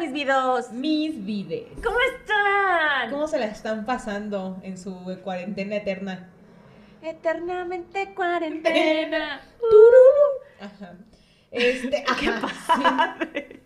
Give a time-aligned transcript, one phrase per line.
[0.00, 0.72] mis vidos.
[0.72, 1.68] Mis vides.
[1.84, 3.10] ¿Cómo están?
[3.10, 6.30] ¿Cómo se la están pasando en su cuarentena eterna?
[7.02, 9.42] Eternamente cuarentena.
[10.58, 10.94] Ajá.
[11.50, 13.16] Este, ¿Qué ajá, pasa?
[13.34, 13.60] sí.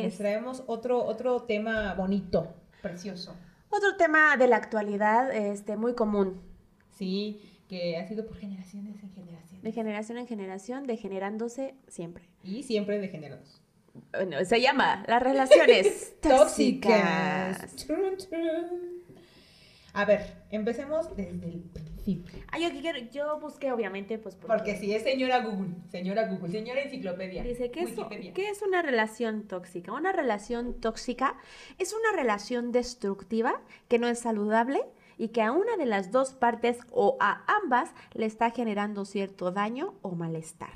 [0.00, 3.34] Les traemos otro, otro tema bonito, precioso.
[3.70, 6.42] Otro tema de la actualidad, este, muy común.
[6.90, 9.62] Sí, que ha sido por generaciones en generaciones.
[9.62, 12.28] De generación en generación, degenerándose siempre.
[12.44, 13.61] Y siempre degenerados.
[14.12, 17.58] Bueno, se llama las relaciones tóxicas.
[17.60, 17.76] Tóxicas.
[17.86, 19.02] Trun, trun.
[19.94, 22.42] A ver, empecemos desde el principio.
[22.50, 26.80] Ah, yo, quiero- yo busqué, obviamente, pues Porque si es señora Google, señora Google, señora
[26.80, 27.42] enciclopedia.
[27.42, 28.32] Dice, ¿qué es, Wikipedia.
[28.32, 29.92] ¿qué es una relación tóxica?
[29.92, 31.36] Una relación tóxica
[31.78, 34.80] es una relación destructiva que no es saludable
[35.18, 39.50] y que a una de las dos partes o a ambas le está generando cierto
[39.52, 40.70] daño o malestar.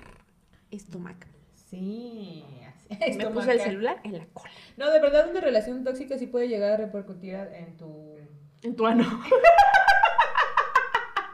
[0.70, 1.30] Estomacal.
[1.70, 2.45] Sí.
[3.17, 4.51] Me puse el celular en la cola.
[4.77, 8.17] No, de verdad una relación tóxica sí puede llegar a repercutir en tu...
[8.62, 9.05] En tu ano.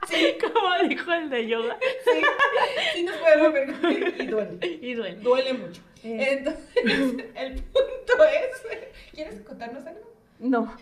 [0.09, 1.79] Sí, como dijo el de yoga.
[2.05, 2.21] Sí,
[2.95, 4.59] sí nos puede repercutir y duele.
[4.83, 5.17] Y duele.
[5.21, 5.81] Duele mucho.
[6.05, 6.27] Eh.
[6.33, 6.69] Entonces,
[7.35, 8.81] el punto es...
[9.13, 10.01] ¿Quieres contarnos algo
[10.39, 10.77] No.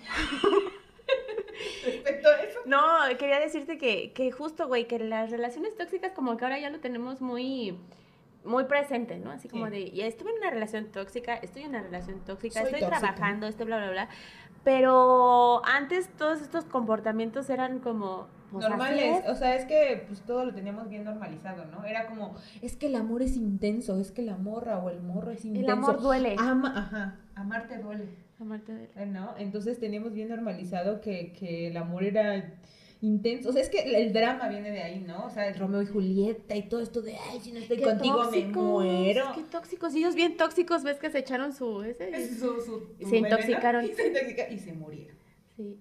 [1.84, 2.60] respecto a eso?
[2.64, 2.80] No,
[3.18, 6.80] quería decirte que, que justo, güey, que las relaciones tóxicas como que ahora ya lo
[6.80, 7.76] tenemos muy
[8.44, 9.30] muy presente, ¿no?
[9.30, 9.72] Así como Sí.
[9.72, 12.98] de, ya estuve en una relación tóxica, estoy en una relación tóxica, Soy estoy tóxica.
[13.00, 14.08] trabajando, estoy bla, bla, bla.
[14.64, 18.28] Pero antes todos estos comportamientos eran como...
[18.50, 19.30] pues, Normales, es.
[19.30, 21.84] o sea, es que pues todo lo teníamos bien normalizado, ¿no?
[21.84, 25.30] Era como, es que el amor es intenso, es que la morra o el morro
[25.30, 25.66] es intenso.
[25.66, 26.36] El amor duele.
[26.38, 28.08] Ama, ajá, amarte duele.
[28.38, 29.06] Amarte duele.
[29.06, 29.34] ¿no?
[29.38, 32.54] Entonces teníamos bien normalizado que, que el amor era
[33.02, 33.48] intenso.
[33.48, 35.26] O sea, es que el, drama viene de ahí, ¿no?
[35.26, 37.84] O sea, el Romeo y Julieta y todo esto de, ay, si no estoy Qué
[37.84, 39.32] contigo tóxicos, me muero.
[39.34, 41.82] Qué tóxicos, y ellos bien tóxicos, ves que se echaron su...
[41.82, 43.84] Ese, Es su- su- Y su se intoxicaron.
[43.90, 45.16] Y se intoxicaron y se murieron.
[45.56, 45.78] Sí,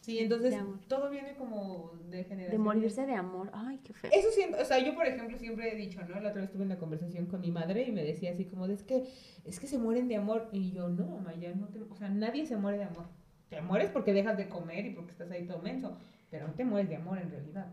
[0.00, 0.54] Sí, entonces
[0.86, 2.50] todo viene como de generación.
[2.52, 3.50] de morirse de amor.
[3.52, 4.08] Ay, qué feo.
[4.14, 6.20] Eso siempre, o sea, yo por ejemplo siempre he dicho, ¿no?
[6.20, 8.74] La otra vez tuve una conversación con mi madre y me decía así como, de,
[8.74, 9.02] es que,
[9.44, 10.48] es que se mueren de amor.
[10.52, 13.06] Y yo, no, mamá, ya no te, o sea, nadie se muere de amor.
[13.48, 15.98] Te mueres porque dejas de comer y porque estás ahí todo menso,
[16.36, 17.66] pero no te mueres de amor en realidad.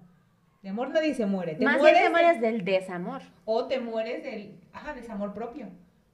[0.62, 1.56] De amor nadie se muere.
[1.56, 3.22] Te Más bien mueres te de- mueres del desamor.
[3.44, 5.68] o te mueres del, ajá, desamor propio.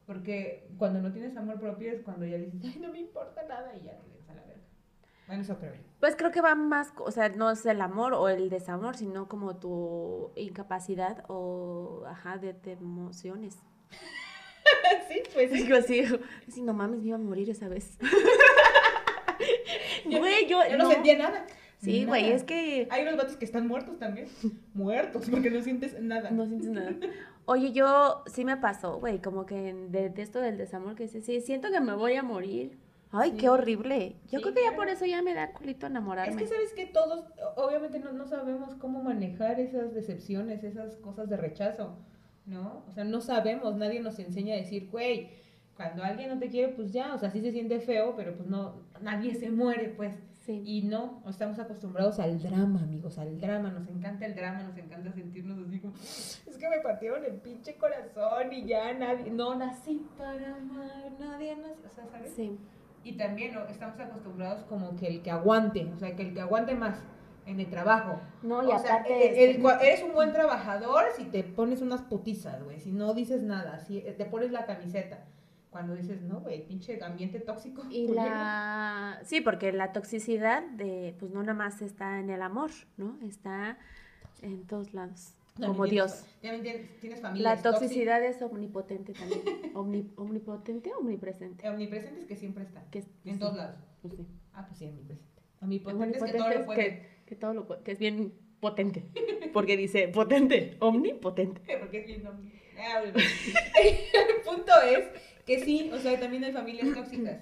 [0.08, 3.72] Porque cuando no tienes amor propio es cuando ya dices, ay, no me importa nada
[3.76, 4.64] y ya te ves a la verga.
[5.28, 5.82] Bueno, eso creo yo.
[6.00, 9.28] Pues creo que va más, o sea, no es el amor o el desamor, sino
[9.28, 13.59] como tu incapacidad o, ajá, de, de emociones.
[15.09, 15.58] sí, pues sí.
[15.64, 16.04] Digo así,
[16.48, 18.00] así, no mames, me iba a morir esa vez.
[20.06, 21.46] Güey, yo, Yo no, sentía nada.
[21.79, 24.28] Sí, güey, es que Hay unos vatos que están muertos también.
[24.73, 26.29] muertos, porque no sientes nada.
[26.31, 26.94] no sientes nada.
[27.45, 31.25] Oye, yo sí me pasó, güey, como que de, de esto del desamor que dices,
[31.25, 32.78] sí, siento que me voy a morir.
[33.12, 33.38] Ay, Sí.
[33.38, 34.17] qué horrible.
[34.29, 36.35] Yo Sí, creo que ya por eso ya me da culito Es enamorarme.
[36.35, 37.25] que sabes que todos,
[37.56, 41.97] obviamente no, no sabemos cómo manejar esas decepciones, esas cosas de rechazo,
[42.46, 42.84] ¿no?
[42.88, 45.29] O sea, no sabemos, nadie nos enseña a decir, güey,
[45.75, 48.47] cuando alguien no te quiere, pues ya, o sea, sí se siente feo, pero pues
[48.47, 50.13] no, nadie se muere, pues.
[50.50, 50.64] Sí.
[50.66, 55.12] Y no, estamos acostumbrados al drama, amigos, al drama, nos encanta el drama, nos encanta
[55.12, 60.08] sentirnos así como, es que me partieron el pinche corazón y ya nadie, no nací
[60.18, 62.32] para amar, nadie nació, o sea, ¿sabes?
[62.36, 62.58] Sí.
[63.04, 63.64] Y también ¿no?
[63.66, 66.98] estamos acostumbrados como que el que aguante, o sea, que el que aguante más
[67.46, 68.20] en el trabajo.
[68.42, 72.64] No, y o sea, el- el- eres un buen trabajador si te pones unas putizas,
[72.64, 75.26] güey, si no dices nada, si te pones la camiseta.
[75.69, 77.84] Cuando dices, no, güey, pinche ambiente tóxico.
[77.91, 78.25] Y culero".
[78.25, 79.19] la...
[79.24, 83.19] Sí, porque la toxicidad de, pues no nada más está en el amor, ¿no?
[83.24, 83.78] Está
[84.41, 86.25] en todos lados, También como tienes Dios.
[86.41, 89.41] tienes, tienes familias La toxicidad es omnipotente también.
[89.75, 91.50] Omni- omnipotente o omnipresente.
[91.56, 91.74] tóxicas.
[91.74, 93.75] Omnipresentes que siempre está, Que, en sí, todos lados.
[94.02, 94.25] pues sí.
[94.53, 95.41] Ah, pues sí, omnipresente.
[95.61, 96.79] Omnipotentes que todo Omnipotente lo es puede.
[96.79, 99.03] que, que todo lo puede- que es bien potente.
[99.53, 101.61] Porque dice potente, omnipotente.
[101.79, 103.02] Porque es bien omni- Ah.
[103.03, 105.03] El punto es
[105.49, 107.40] que sí, o sea, también hay familias tóxicas.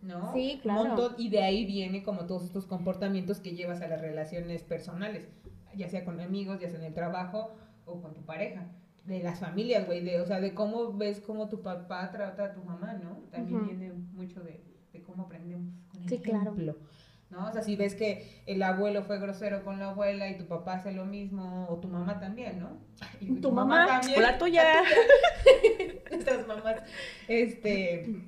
[0.00, 0.32] ¿No?
[0.32, 0.84] Sí, claro.
[0.84, 5.28] montón, y de ahí viene como todos estos comportamientos que llevas a las relaciones personales,
[5.74, 7.54] ya sea con amigos, ya sea en el trabajo
[7.84, 8.68] o con tu pareja.
[9.04, 12.52] De las familias, güey, de, o sea, de cómo ves cómo tu papá trata a
[12.54, 13.18] tu mamá, ¿no?
[13.30, 14.62] También viene mucho de,
[14.92, 16.54] de cómo aprendemos con el Sí, claro.
[17.36, 17.48] ¿No?
[17.48, 20.74] O sea, si ves que el abuelo fue grosero con la abuela y tu papá
[20.74, 22.78] hace lo mismo, o tu mamá también, ¿no?
[23.20, 24.64] Y Tu mamá, o la tuya.
[26.10, 26.82] Nuestras mamás,
[27.28, 28.22] este,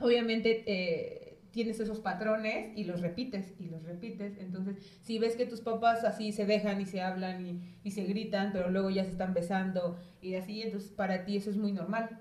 [0.00, 4.36] obviamente eh, tienes esos patrones y los repites y los repites.
[4.38, 8.04] Entonces, si ves que tus papás así se dejan y se hablan y, y se
[8.04, 11.72] gritan, pero luego ya se están besando y así, entonces para ti eso es muy
[11.72, 12.20] normal.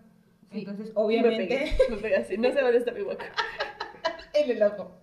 [0.52, 0.60] Sí.
[0.60, 3.26] Entonces, Me obviamente, pegué, me pegué así, no sé dónde está mi boca.
[4.34, 4.98] en el ojo.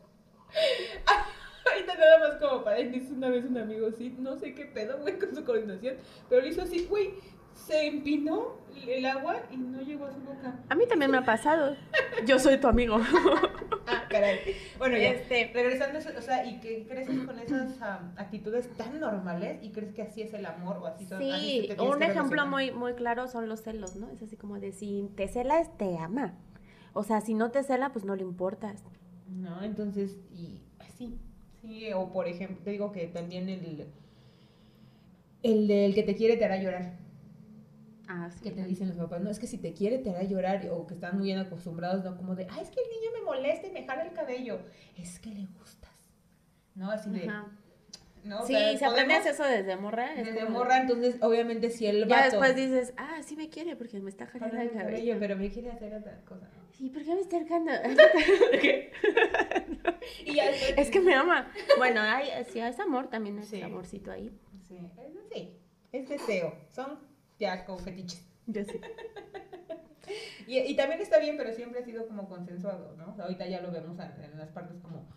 [1.98, 5.18] Nada más como para dice una vez un amigo, sí, no sé qué pedo, güey,
[5.18, 5.96] con su coordinación,
[6.28, 7.14] pero lo hizo así, güey,
[7.54, 10.58] se empinó el agua y no llegó a su boca.
[10.68, 11.76] A mí también me ha pasado.
[12.26, 12.98] Yo soy tu amigo.
[13.86, 14.38] Ah, caray.
[14.78, 15.10] Bueno, ya.
[15.10, 19.92] Este- Regresando, o sea, y que creces con esas am, actitudes tan normales y crees
[19.92, 21.20] que así es el amor o así son.
[21.22, 24.08] así Sí, te tienes un que ejemplo muy, muy claro son los celos, ¿no?
[24.08, 26.32] Es así como de si te celas, te ama.
[26.94, 28.82] O sea, si no te cela, pues no le importas.
[29.28, 31.18] No, entonces, y así.
[31.64, 33.86] Sí, o por ejemplo, te digo que también el.
[35.42, 36.98] El del que te quiere te hará llorar.
[38.06, 38.42] Ah, sí.
[38.42, 40.86] que te dicen los papás, no, es que si te quiere te hará llorar, o
[40.86, 42.16] que están muy bien acostumbrados, ¿no?
[42.18, 44.60] Como de, ay, es que el niño me molesta y me jala el cabello,
[44.98, 45.90] es que le gustas,
[46.74, 46.90] ¿no?
[46.90, 47.50] Así de, Ajá.
[48.24, 48.44] ¿No?
[48.46, 50.12] Sí, si aprendes eso desde morra.
[50.14, 53.48] es Desde como- morra, entonces, obviamente, si el Ya vato después dices, ah, sí me
[53.48, 55.16] quiere porque me está jalando jala el el cabello, cabello.
[55.20, 56.48] pero me quiere hacer otra cosa.
[56.72, 57.38] Sí, ¿por qué me está?
[60.24, 61.50] Y ya después es que me ama.
[61.78, 63.62] Bueno, hay, si es amor, también es Sí.
[63.62, 64.30] amorcito ahí.
[64.68, 65.56] Sí, es, sí,
[65.92, 66.98] es deseo, son
[67.38, 68.24] ya como fetiches.
[68.46, 68.80] Yo sí.
[70.46, 73.10] Y, y también está bien, pero siempre ha sido como consensuado, ¿no?
[73.10, 75.08] O sea, ahorita ya lo vemos en las partes como...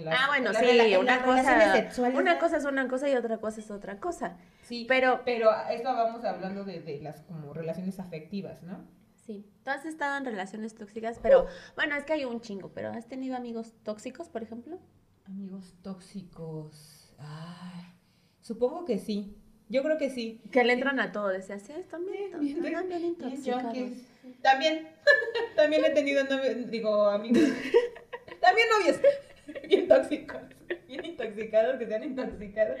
[0.00, 3.60] Las, Ah, bueno, sí, una cosa, sexuales, una cosa es una cosa y otra cosa
[3.60, 4.36] es otra cosa.
[4.62, 8.86] Sí, Pero, pero esto vamos hablando de, de las como relaciones afectivas, ¿no?
[9.14, 11.46] sí, tú has estado en relaciones tóxicas, pero,
[11.76, 14.80] bueno, es que hay un chingo, pero ¿has tenido amigos tóxicos, por ejemplo?
[15.26, 17.14] Amigos tóxicos.
[17.18, 17.84] Ay,
[18.40, 19.36] supongo que sí.
[19.68, 20.42] Yo creo que sí.
[20.50, 21.72] Que le entran a todo, decías, sí,
[22.40, 23.62] Bien intoxicados.
[23.62, 24.06] junkies.
[24.42, 24.88] También.
[25.56, 26.24] También he tenido
[26.66, 27.42] digo, amigos.
[28.40, 29.00] También novios.
[29.68, 30.40] Bien tóxicos.
[30.88, 32.74] Bien intoxicados, que se han intoxicado.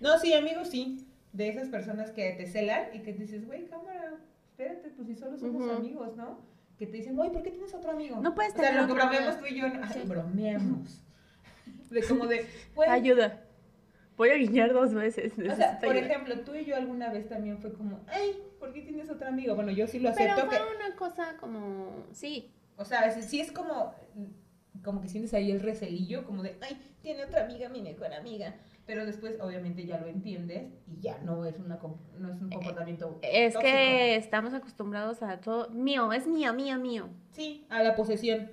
[0.00, 1.06] No, sí, amigos, sí.
[1.32, 4.14] De esas personas que te celan y que te dices, güey, cámara,
[4.50, 5.72] espérate, pues si solo somos Ujú.
[5.72, 6.38] amigos, ¿no?
[6.78, 8.20] Que te dicen, güey, ¿por qué tienes otro amigo?
[8.20, 10.00] No puedes O sea, tener lo que bromeamos tú y yo, ay, Sí.
[10.06, 11.02] bromeamos.
[11.90, 13.40] De como de, güey, Ayuda.
[14.16, 15.32] Voy a guiñar dos veces.
[15.38, 16.06] o sea, por ayuda.
[16.06, 19.56] ejemplo, tú y yo alguna vez también fue como, ay, ¿por qué tienes otro amigo?
[19.56, 23.40] Bueno, yo sí lo Pero acepto fue que, una cosa como, sí, o sea, sí
[23.40, 23.92] es como,
[24.84, 28.54] como que sientes ahí el recelillo, como de, ay, tiene otra amiga, mi mejor amiga.
[28.86, 31.80] Pero después, obviamente, ya lo entiendes y ya no es, una,
[32.18, 33.72] no es un comportamiento es tóxico.
[33.72, 37.08] que estamos acostumbrados a todo, mío, es mío, mío, mío.
[37.30, 38.50] Sí, a la posesión,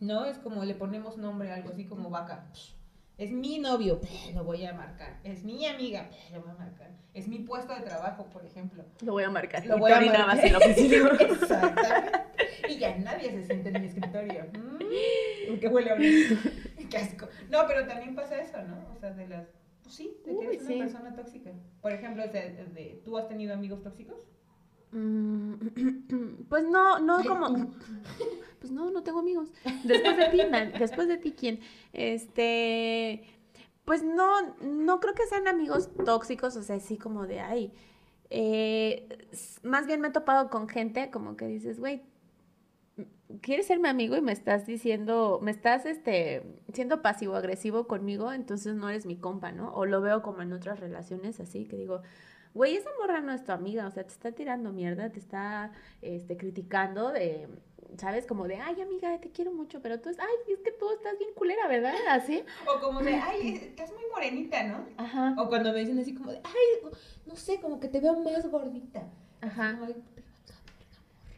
[0.00, 0.24] ¿no?
[0.24, 2.50] Es como le ponemos nombre a algo así como vaca.
[3.20, 4.00] Es mi novio,
[4.34, 5.20] lo voy a marcar.
[5.24, 6.90] Es mi amiga, lo voy a marcar.
[7.12, 8.82] Es mi puesto de trabajo, por ejemplo.
[9.04, 9.66] Lo voy a marcar.
[9.66, 10.42] Lo voy a marcar.
[10.42, 11.10] en la oficina.
[11.20, 12.18] Exactamente.
[12.70, 14.46] Y ya nadie se siente en mi escritorio.
[14.54, 16.38] Mm, qué huele horrible.
[16.90, 17.28] Qué asco.
[17.50, 18.90] No, pero también pasa eso, ¿no?
[18.90, 19.46] O sea, de las.
[19.82, 20.72] Pues sí, de que Uy, eres sí.
[20.76, 21.50] una persona tóxica.
[21.82, 24.26] Por ejemplo, o sea, de- ¿tú has tenido amigos tóxicos?
[24.92, 25.54] Mm,
[26.48, 27.48] Pues no, no como.
[28.60, 29.50] Pues no, no tengo amigos.
[29.84, 30.42] Después de ti,
[30.78, 31.60] después de ti, ¿quién?
[31.94, 33.24] Este.
[33.86, 37.72] Pues no, no creo que sean amigos tóxicos, o sea, así como de ay.
[38.30, 39.08] eh,
[39.62, 42.02] más bien me he topado con gente como que dices, güey,
[43.42, 46.42] quieres ser mi amigo y me estás diciendo, me estás este,
[46.72, 49.72] siendo pasivo-agresivo conmigo, entonces no eres mi compa, ¿no?
[49.74, 52.02] O lo veo como en otras relaciones así, que digo,
[52.54, 55.72] güey, esa morra no es tu amiga, o sea, te está tirando mierda, te está
[56.02, 57.48] este, criticando de,
[57.96, 58.26] ¿sabes?
[58.26, 61.18] Como de, ay, amiga, te quiero mucho, pero tú, es, ay, es que tú estás
[61.18, 61.94] bien culera, ¿verdad?
[62.08, 62.42] Así.
[62.66, 64.86] O como de, ay, estás muy morenita, ¿no?
[64.96, 65.34] Ajá.
[65.38, 66.90] O cuando me dicen así como de, ay,
[67.26, 69.08] no sé, como que te veo más gordita.
[69.40, 69.78] Ajá.
[69.78, 69.94] como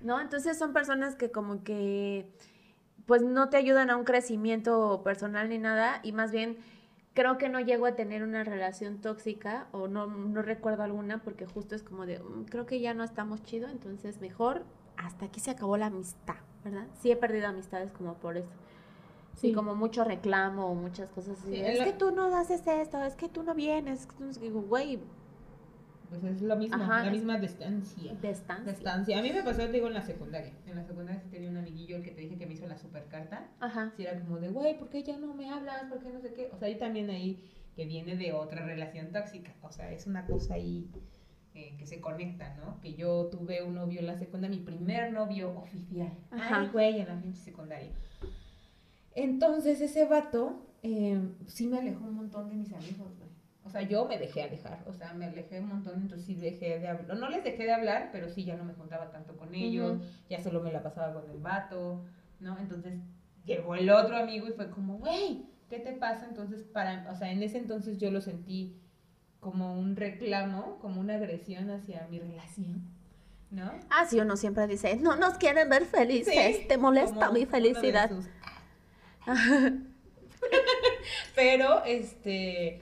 [0.01, 0.21] ¿no?
[0.21, 2.27] Entonces son personas que como que
[3.07, 6.57] pues no te ayudan a un crecimiento personal ni nada y más bien
[7.15, 11.47] creo que no llego a tener una relación tóxica o no, no recuerdo alguna porque
[11.47, 14.63] justo es como de "Mm, creo que ya no estamos chido, entonces mejor
[14.97, 16.87] hasta aquí se acabó la amistad, ¿verdad?
[17.01, 18.49] Sí he perdido amistades como por eso.
[19.35, 19.53] Sí, Sí.
[19.55, 21.55] como mucho reclamo o muchas cosas así.
[21.55, 24.15] Sí, es lo- que tú no haces esto, es que tú no vienes, es que
[24.17, 24.47] tú no sé qué".
[24.47, 25.01] Digo, güey,
[26.21, 28.13] Pues es lo mismo, Ajá, la es- misma distancia.
[28.23, 28.73] distancia.
[28.73, 29.19] Distancia.
[29.19, 30.53] A mí me pasó, te digo, en la secundaria.
[30.67, 32.77] En la secundaria sí tenía un amiguillo, el que te dije que me hizo la
[32.77, 33.49] super carta.
[33.61, 33.93] Ajá.
[33.97, 35.85] Si era como de, güey, ¿por qué ya no me hablas?
[35.85, 36.51] ¿Por qué no sé qué?
[36.53, 37.43] O sea, ahí también ahí
[37.75, 39.55] que viene de otra relación tóxica.
[39.63, 40.91] O sea, es una cosa ahí
[41.55, 42.81] eh, que se conecta, ¿no?
[42.81, 46.13] Que yo tuve un novio en la secundaria, mi primer novio oficial.
[46.31, 46.61] Ajá.
[46.61, 47.91] Ay, güey, en la pinche secundaria.
[49.15, 53.31] Entonces, ese vato eh, sí me alejó un montón de mis amigos, güey.
[53.65, 56.79] O sea, yo me dejé alejar, o sea, me alejé un montón, entonces sí dejé
[56.81, 57.17] de hablar.
[57.17, 60.43] No les dejé de hablar, pero sí ya no me juntaba tanto con ellos, ya
[60.43, 62.05] solo me la pasaba con el vato,
[62.41, 62.59] ¿no?
[62.59, 62.95] Entonces
[63.45, 66.27] llegó el otro amigo y fue como, güey, ¿qué te pasa?
[66.27, 68.77] Entonces, para, o sea, en ese entonces yo lo sentí
[69.39, 72.83] como un reclamo, como una agresión hacia mi relación,
[73.51, 73.71] ¿no?
[73.91, 78.09] Ah, sí, uno siempre dice, no nos quieren ver felices, Sí, te molesta mi felicidad.
[78.11, 78.29] sus-
[81.35, 82.81] Pero, este,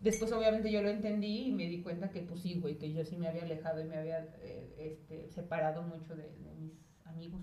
[0.00, 3.04] después obviamente yo lo entendí y me di cuenta que pues sí, güey, que yo
[3.04, 6.72] sí me había alejado y me había eh, este, separado mucho de, mis
[7.04, 7.40] amigos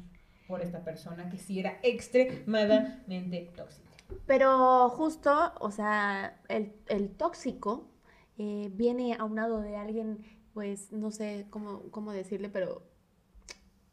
[0.47, 3.89] por esta persona que sí era extremadamente tóxica.
[4.27, 7.89] Pero justo, o sea, el, el tóxico
[8.38, 10.19] eh, viene aunado de alguien,
[10.53, 12.83] pues, no sé cómo, cómo decirle, pero,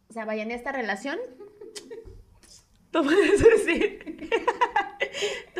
[0.08, 1.18] o sea, vaya, en esta relación,
[2.90, 4.30] tú puedes decir,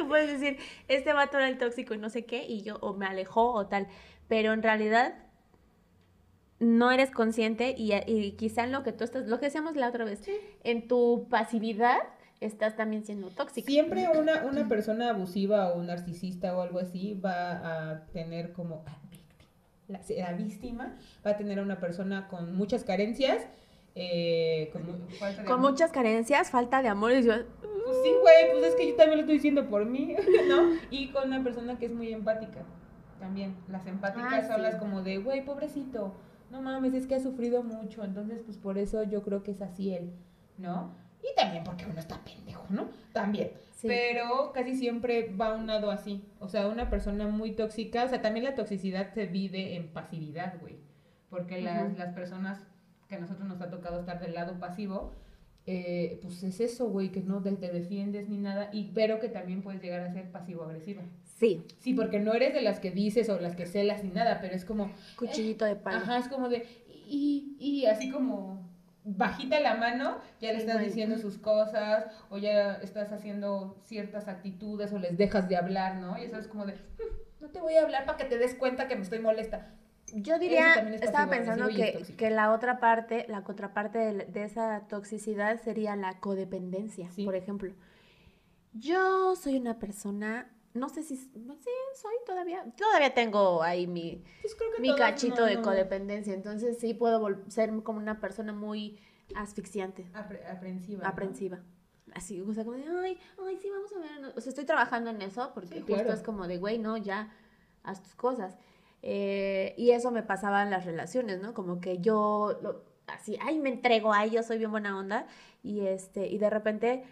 [0.02, 2.94] tú puedes decir, este vato era el tóxico y no sé qué, y yo, o
[2.94, 3.86] me alejó o tal,
[4.28, 5.14] pero en realidad
[6.58, 9.88] no eres consciente y, y quizá en lo que tú estás, lo que decíamos la
[9.88, 10.22] otra vez,
[10.62, 11.98] en tu pasividad
[12.40, 13.66] estás también siendo tóxico.
[13.66, 18.84] Siempre una, una persona abusiva o narcisista o algo así va a tener como
[19.88, 23.46] la, la víctima va a tener a una persona con muchas carencias,
[23.94, 24.82] eh, con,
[25.44, 27.34] Con muchas carencias, falta de amor y yo,
[27.84, 30.14] Pues sí, güey, pues es que yo también lo estoy diciendo por mí,
[30.48, 30.70] ¿no?
[30.90, 32.62] Y con una persona que es muy empática,
[33.18, 33.56] también.
[33.68, 34.62] Las empáticas Ah, son sí.
[34.62, 36.14] las como de, güey, pobrecito,
[36.50, 39.62] no mames, es que ha sufrido mucho, entonces pues por eso yo creo que es
[39.62, 40.12] así él,
[40.58, 40.94] ¿no?
[41.22, 42.88] Y también porque uno está pendejo, ¿no?
[43.12, 43.52] También.
[43.70, 43.86] Sí.
[43.86, 46.24] Pero casi siempre va unado así.
[46.40, 50.54] O sea, una persona muy tóxica, o sea, también la toxicidad se vive en pasividad,
[50.60, 50.78] güey.
[51.30, 51.98] Porque las, Ujú.
[51.98, 52.66] las personas
[53.08, 55.12] que a nosotros nos ha tocado estar del lado pasivo,
[55.66, 59.28] eh, pues es eso, güey, que no te, te defiendes ni nada, y pero que
[59.28, 61.02] también puedes llegar a ser pasivo-agresiva.
[61.24, 64.38] sí, Sí, porque no eres de las que dices o las que celas ni nada,
[64.40, 65.98] pero es como, cuchillito de palo.
[65.98, 66.66] ajá, es como de,
[67.08, 68.70] y, y así como
[69.04, 74.92] bajita la mano, ya le estás diciendo sus cosas, o ya estás haciendo ciertas actitudes,
[74.92, 76.16] o les dejas de hablar, ¿no?
[76.18, 78.54] Y eso es como de, "Mm, no te voy a hablar para que te des
[78.54, 79.74] cuenta que me estoy molesta.
[80.14, 84.86] Yo diría, es estaba pensando que, que la otra parte, la contraparte de, de esa
[84.88, 87.24] toxicidad sería la codependencia, Sí.
[87.24, 87.72] por ejemplo.
[88.72, 94.22] Yo soy una persona, no sé si, no sé, soy todavía, todavía tengo ahí mi,
[94.40, 98.18] Pues creo que mi cachito no- de no- codependencia, entonces sí puedo ser como una
[98.20, 98.98] persona muy
[99.34, 101.02] asfixiante, apre- aprensiva.
[101.02, 101.08] ¿no?
[101.08, 101.60] aprensiva.
[102.14, 104.32] Así, o sea, como de, ay, ay, sí, vamos a ver.
[104.36, 106.12] O sea, estoy trabajando en eso porque Sí, justo claro.
[106.12, 107.30] es como de, güey, no, ya,
[107.84, 108.56] haz tus cosas.
[109.02, 111.54] Eh, y eso me pasaba en las relaciones, ¿no?
[111.54, 115.26] Como que yo, así, ay, me entrego, ay, yo soy bien buena onda.
[115.62, 117.04] Y, este, y de repente,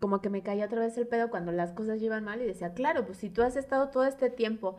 [0.00, 2.74] como que me caía otra vez el pedo cuando las cosas iban mal y decía,
[2.74, 4.76] claro, pues si tú has estado todo este tiempo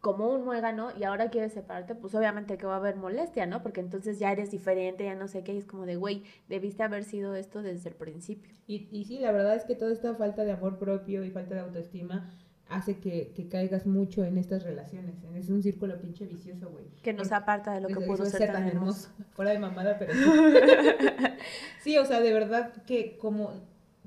[0.00, 3.62] como un muégano y ahora quieres separarte, pues obviamente que va a haber molestia, ¿no?
[3.62, 6.82] Porque entonces ya eres diferente, ya no sé qué, y es como de, güey, debiste
[6.82, 8.52] haber sido esto desde el principio.
[8.66, 11.62] Y sí, la verdad es que toda esta falta de amor propio y falta de
[11.62, 12.30] autoestima
[12.68, 15.14] hace que, que caigas mucho en estas relaciones.
[15.34, 16.86] Es un círculo pinche vicioso, güey.
[17.02, 19.10] Que nos aparta de lo que pudo ser tan hermoso.
[19.34, 20.20] Fuera de mamada, pero sí.
[21.82, 23.52] sí, o sea, de verdad que como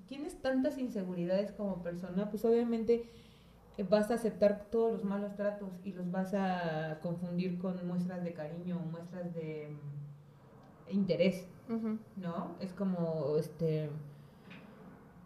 [0.08, 3.10] tienes tantas inseguridades como persona, pues obviamente
[3.88, 8.34] vas a aceptar todos los malos tratos y los vas a confundir con muestras de
[8.34, 11.48] cariño, muestras de mm, interés.
[12.18, 12.56] ¿no?
[12.60, 13.92] Es como, este...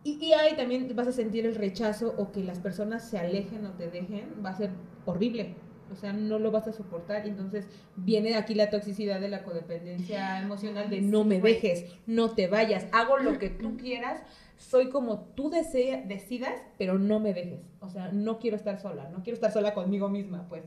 [0.04, 3.66] Y, y ahí también vas a sentir el rechazo o que las personas se alejen
[3.66, 4.72] o te dejen, va a ser
[5.06, 5.56] horrible.
[5.92, 10.42] O sea, no lo vas a soportar entonces viene aquí la toxicidad de la codependencia
[10.42, 14.24] emocional de no me dejes, no te vayas, hago lo que tú quieras,
[14.58, 17.62] soy como tú desea, decidas, pero no me dejes.
[17.80, 20.64] O sea, no quiero estar sola, no quiero estar sola conmigo misma, pues.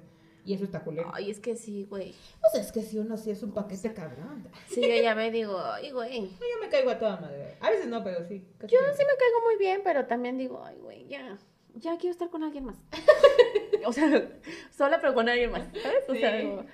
[0.46, 1.10] Y eso está culero.
[1.12, 2.14] Ay, es que sí, güey.
[2.46, 4.46] O sea, es que si uno sí es un paquete cabrón.
[4.68, 6.20] Sí, yo ya me digo, ay, güey.
[6.40, 7.56] Yo me caigo a toda madre.
[7.60, 8.46] A veces no, pero sí.
[8.60, 11.36] Yo sí me caigo muy bien, pero también digo, ay, güey, ya.
[11.74, 12.76] Ya quiero estar con alguien más.
[13.86, 14.30] o sea,
[14.70, 16.08] sola, pero con alguien más, ¿sabes?
[16.08, 16.64] O sea, digo,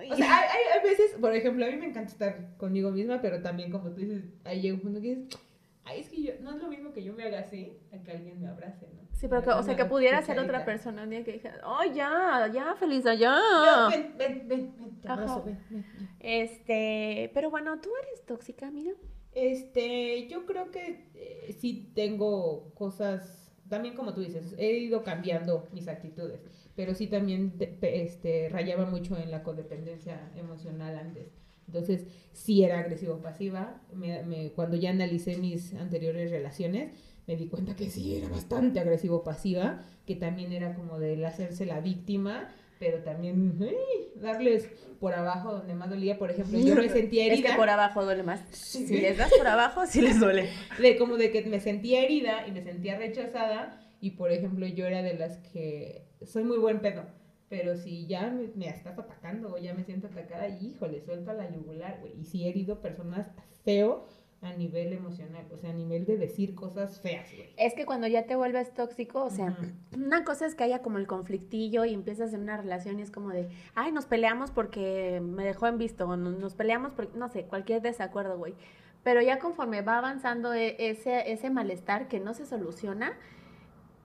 [0.00, 0.10] ay.
[0.10, 3.20] O sea, hay, hay- hay veces, por ejemplo, a mí me encanta estar conmigo misma,
[3.22, 5.38] pero también, como tú dices, ahí llega un punto que dices,
[5.84, 8.10] ay, es que yo, no es lo mismo que yo me haga así, a que
[8.10, 9.05] alguien me abrace, ¿no?
[9.16, 11.94] Sí, pero que, o sea, que pudiera ser otra persona un día que dijera, ay,
[11.94, 13.30] ya, ya, Felisa, Yo,
[13.64, 13.88] ya.
[13.88, 15.84] ven, ven, ven, ven, te abrazo, ven, ven.
[16.20, 18.92] Este, pero bueno, ¿tú eres tóxica, amiga?
[19.32, 25.68] Este, yo creo que eh, sí tengo cosas, también como tú dices, he ido cambiando
[25.72, 26.40] mis actitudes,
[26.74, 31.28] pero sí también este, rayaba mucho en la codependencia emocional antes.
[31.66, 33.80] Entonces, sí era agresivo-pasiva.
[33.92, 36.92] Me, me- cuando ya analicé mis anteriores relaciones,
[37.26, 41.80] me di cuenta que sí era bastante agresivo-pasiva, que también era como del hacerse la
[41.80, 44.20] víctima, pero también ¡ay!
[44.20, 44.68] darles
[45.00, 46.18] por abajo donde más dolía.
[46.18, 47.48] Por ejemplo, yo me sentía herida.
[47.48, 48.40] Es que por abajo duele más.
[48.52, 48.86] Sí.
[48.86, 50.48] Si les das por abajo, sí les duele.
[50.78, 54.86] de como de que me sentía herida y me sentía rechazada y por ejemplo yo
[54.86, 57.04] era de las que soy muy buen pedo
[57.48, 61.34] Pero si ya me, me estás atacando o ya me siento atacada, híjole, suelto a
[61.34, 62.12] la yugular, güey.
[62.20, 63.28] Y si he herido personas
[63.64, 64.06] feo
[64.48, 67.48] a nivel emocional, o sea, a nivel de decir cosas feas, güey.
[67.56, 70.04] Es que cuando ya te vuelves tóxico, o sea, Ujú.
[70.04, 73.10] una cosa es que haya como el conflictillo y empiezas en una relación y es
[73.10, 77.16] como de, ay, nos peleamos porque me dejó en visto, o no- nos peleamos porque,
[77.18, 78.54] no sé, cualquier desacuerdo, güey.
[79.02, 83.12] Pero ya conforme va avanzando e- ese, ese malestar que no se soluciona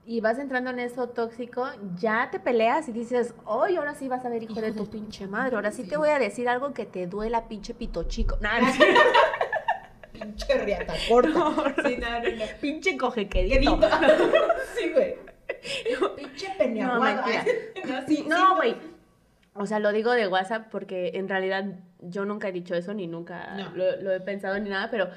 [0.04, 1.64] y vas entrando en eso tóxico,
[1.96, 5.28] ya te peleas y dices, hoy ahora sí vas a ver, hijo de tu pinche
[5.28, 8.36] madre, ahora sí te voy a decir algo que te duela, pinche pito chico.
[8.40, 8.66] Nada.
[10.22, 11.74] Pinche riata corta.
[11.86, 12.44] Sí, no, no, no.
[12.60, 13.58] pinche ¿Qué cojequedito.
[13.76, 13.88] dito?
[14.76, 15.14] sí, güey.
[16.16, 16.86] Pinche mentira.
[17.86, 18.74] no, sí, sí, No, güey.
[19.54, 21.64] O sea, lo digo de WhatsApp porque en realidad
[22.00, 23.70] yo nunca he dicho eso ni nunca No.
[23.76, 25.10] lo, lo he pensado ni nada, pero,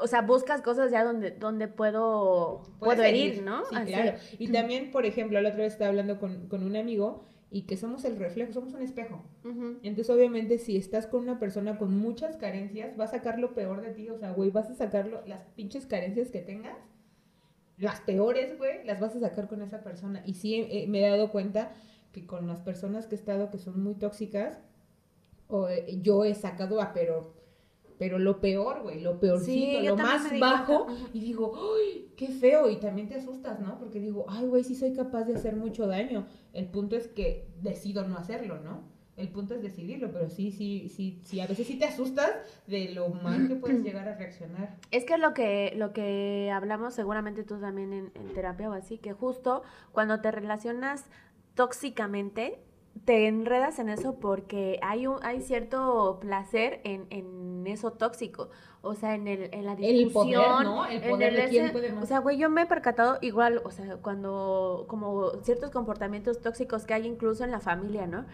[0.00, 3.64] o sea, buscas cosas ya donde, donde puedo, Puedes puedo herir, ¿no?
[3.66, 3.92] Sí, Así.
[3.92, 4.18] claro.
[4.38, 7.24] Y también, por ejemplo, la otra vez estaba hablando con, con un amigo
[7.54, 9.22] y que somos el reflejo, somos un espejo.
[9.44, 9.78] Ujú.
[9.84, 13.80] Entonces, obviamente, si estás con una persona con muchas carencias, va a sacar lo peor
[13.80, 14.10] de ti.
[14.10, 16.76] O sea, güey, vas a sacar lo- las pinches carencias que tengas.
[17.78, 20.22] Las peores, güey, las vas a sacar con esa persona.
[20.26, 21.72] Y sí, eh, me he dado cuenta
[22.12, 24.58] que con las personas que he estado que son muy tóxicas,
[25.48, 27.34] o, eh, yo he sacado a pero,
[28.04, 30.88] pero lo peor, güey, lo peorcito, lo más bajo.
[31.14, 32.68] Y digo, ¡ay, qué feo!
[32.68, 33.78] Y también te asustas, ¿no?
[33.78, 36.26] Porque digo, ay, güey, sí soy capaz de hacer mucho daño.
[36.52, 38.82] El punto es que decido no hacerlo, ¿no?
[39.16, 42.30] El punto es decidirlo, pero sí, sí, sí, sí, a veces sí te asustas
[42.66, 44.76] de lo mal que puedes llegar a reaccionar.
[44.90, 48.98] Es que lo que, lo que hablamos seguramente tú también en, en terapia o así,
[48.98, 51.06] que justo cuando te relacionas
[51.54, 52.60] tóxicamente,
[53.04, 58.50] te enredas en eso porque hay un, hay cierto placer en, en eso tóxico.
[58.82, 60.42] O sea, en, el, en la El discusión.
[60.42, 60.86] poder, ¿no?
[60.86, 62.04] El en poder el de quién puede más.
[62.04, 66.84] O sea, güey, yo me he percatado igual, o sea, cuando, como ciertos comportamientos tóxicos
[66.84, 68.24] que hay incluso en la familia, ¿no?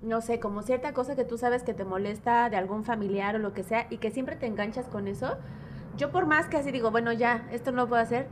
[0.00, 3.38] No sé, como cierta cosa que tú sabes que te molesta de algún familiar o
[3.38, 5.36] lo que sea y que siempre te enganchas con eso.
[5.96, 8.28] Yo por más que así digo, bueno, ya, esto no lo puedo hacer,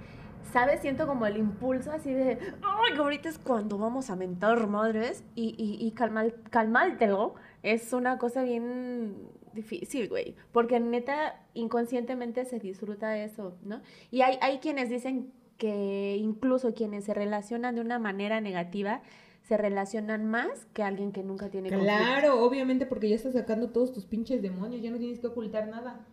[0.53, 0.81] ¿sabes?
[0.81, 5.25] Siento como el impulso así de, ay, que ahorita es cuando vamos a mentar madres
[5.35, 9.17] y, y, y calmar, calmártelo es una cosa bien
[9.57, 13.83] difícil, güey, porque neta inconscientemente se disfruta eso, ¿no?
[14.13, 19.03] Y hay, hay quienes dicen que incluso quienes se relacionan de una manera negativa
[19.47, 21.97] se relacionan más que alguien que nunca tiene conflicto.
[21.97, 25.69] Claro, obviamente porque ya estás sacando todos tus pinches demonios, ya no tienes que ocultar
[25.69, 26.05] nada.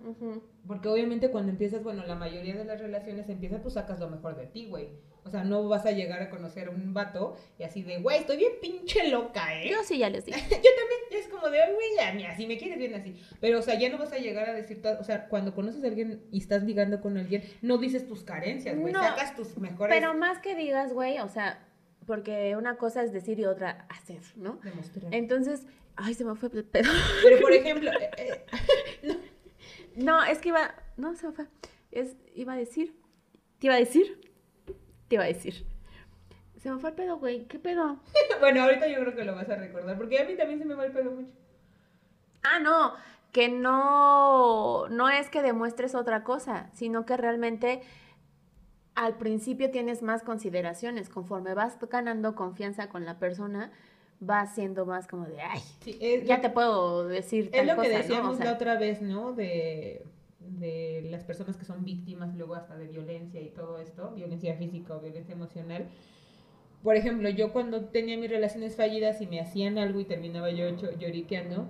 [0.67, 4.35] Porque obviamente cuando empiezas, bueno, la mayoría de las relaciones empieza, tú sacas lo mejor
[4.35, 4.89] de ti, güey.
[5.25, 8.19] O sea, no vas a llegar a conocer a un vato y así de, güey,
[8.19, 9.69] estoy bien pinche loca, ¿eh?
[9.71, 10.37] Yo sí ya les dije.
[10.49, 13.19] Yo también, es como de, "Ay, güey, ya, mira, si me quieres bien así.
[13.39, 15.87] Pero, o sea, ya no vas a llegar a decir, o sea, cuando conoces a
[15.87, 19.95] alguien y estás ligando con alguien, no dices tus carencias, güey, No, sacas tus mejores.
[19.97, 21.65] Pero más que digas, güey, o sea,
[22.05, 24.59] porque una cosa es decir y otra hacer, ¿no?
[24.63, 25.13] Demostrar.
[25.13, 26.91] Entonces, ay, se me fue el pedo.
[27.23, 28.45] Pero, por ejemplo, eh,
[29.03, 29.19] eh,
[29.95, 31.45] No, es que iba, no, se me fue.
[31.91, 32.99] Es, iba a decir,
[33.59, 34.19] te iba a decir,
[35.07, 35.65] te iba a decir.
[36.57, 37.99] Se me fue el pedo, güey, ¿qué pedo?
[38.39, 40.73] bueno, ahorita yo creo que lo vas a recordar, porque a mí también se me
[40.73, 41.31] va el pelo mucho.
[42.43, 42.93] Ah, no,
[43.31, 47.81] que no, no es que demuestres otra cosa, sino que realmente
[48.95, 51.10] al principio tienes más consideraciones.
[51.10, 53.71] Conforme vas ganando confianza con la persona,
[54.19, 57.82] vas siendo más como de, ay, Sí, es, ya te puedo decir es tal lo
[57.82, 57.97] que ¿no?
[57.97, 59.34] decíamos O sea, la otra vez, ¿no?
[59.34, 60.06] De,
[60.39, 64.95] de las personas que son víctimas luego hasta de violencia y todo esto, violencia física
[64.95, 65.88] o violencia emocional.
[66.84, 70.69] Por ejemplo, yo cuando tenía mis relaciones fallidas y me hacían algo y terminaba yo
[70.99, 71.67] lloriqueando,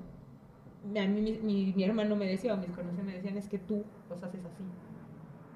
[0.95, 3.59] a mí mi, mi- mi hermano me decía, o mis conocidos me decían, es que
[3.59, 4.63] tú los haces así.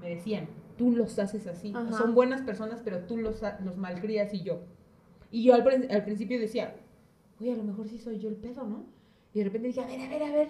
[0.01, 1.73] Me decían, tú los haces así.
[1.75, 1.97] Ajá.
[1.97, 4.61] Son buenas personas, pero tú los, los malcrías y yo.
[5.31, 6.75] Y yo al, al principio decía,
[7.39, 8.85] oye, a lo mejor sí soy yo el pedo, ¿no?
[9.33, 10.49] Y de repente dije, a ver, a ver, a ver.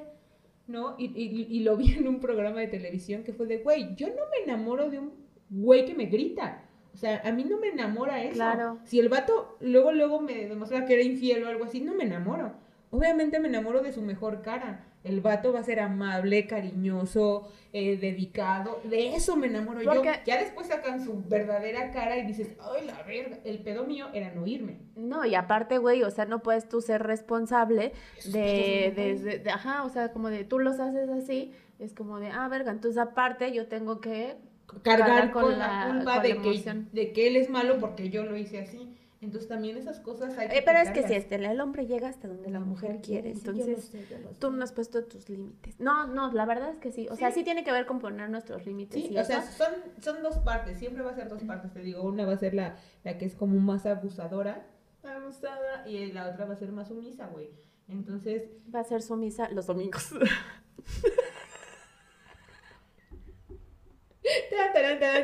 [0.67, 0.95] ¿No?
[0.97, 4.07] Y, y, y lo vi en un programa de televisión que fue de, güey, yo
[4.09, 5.13] no me enamoro de un
[5.49, 6.63] güey que me grita.
[6.93, 8.33] O sea, a mí no me enamora eso.
[8.33, 8.79] Claro.
[8.83, 12.03] Si el vato luego, luego me demostraba que era infiel o algo así, no me
[12.03, 12.53] enamoro.
[12.89, 14.86] Obviamente me enamoro de su mejor cara.
[15.07, 18.79] El vato va a ser amable, cariñoso, eh, dedicado.
[18.83, 20.03] De eso me enamoro yo.
[20.25, 23.37] Ya después sacan su verdadera cara y dices, ay, la verga.
[23.43, 24.77] El pedo mío era no irme.
[24.95, 27.93] No, y aparte, güey, o sea, no puedes tú ser responsable
[28.25, 29.23] de, de, pueden.
[29.25, 32.47] de- de- ajá, o sea, como de tú los haces así, es como de, ah,
[32.47, 34.35] verga, entonces aparte yo tengo que
[34.83, 36.89] cargar Cargar con, con la, culpa con de, la que, emoción.
[36.91, 38.89] de que él es malo porque yo lo hice así.
[39.19, 42.07] Entonces también esas cosas hay que Eh, pero es que si este, el hombre llega
[42.07, 44.05] hasta donde la, mujer quiere, sí, entonces sé,
[44.39, 45.79] tú no has puesto tus límites.
[45.79, 47.43] No, no, la verdad es que sí, o sea, Sí.
[47.43, 49.01] tiene que ver con poner nuestros límites.
[49.01, 51.79] Sí, y o sea, son, son dos partes, siempre va a ser dos partes, te
[51.81, 54.67] digo, una va a ser la, la que es como más abusadora.
[55.03, 57.49] Abusada y la otra va a ser más sumisa, güey.
[57.87, 60.11] Entonces, Va a ser sumisa los domingos.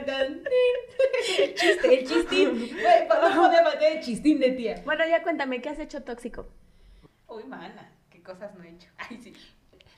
[0.06, 0.44] Tan.
[1.38, 2.70] El chiste, el chistín.
[2.74, 4.82] Güey, el chistín de tía.
[4.86, 6.48] bueno, ya cuéntame, ¿qué has hecho tóxico?
[7.28, 8.90] Uy, mana, qué cosas no he hecho.
[8.98, 9.34] Ay, sí.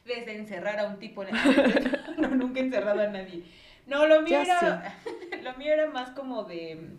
[0.06, 2.02] Desde encerrar a un tipo en el...
[2.18, 3.44] No, nunca he encerrado a nadie.
[3.88, 4.96] No, lo mío era...
[5.42, 6.98] Lo mío era más como de...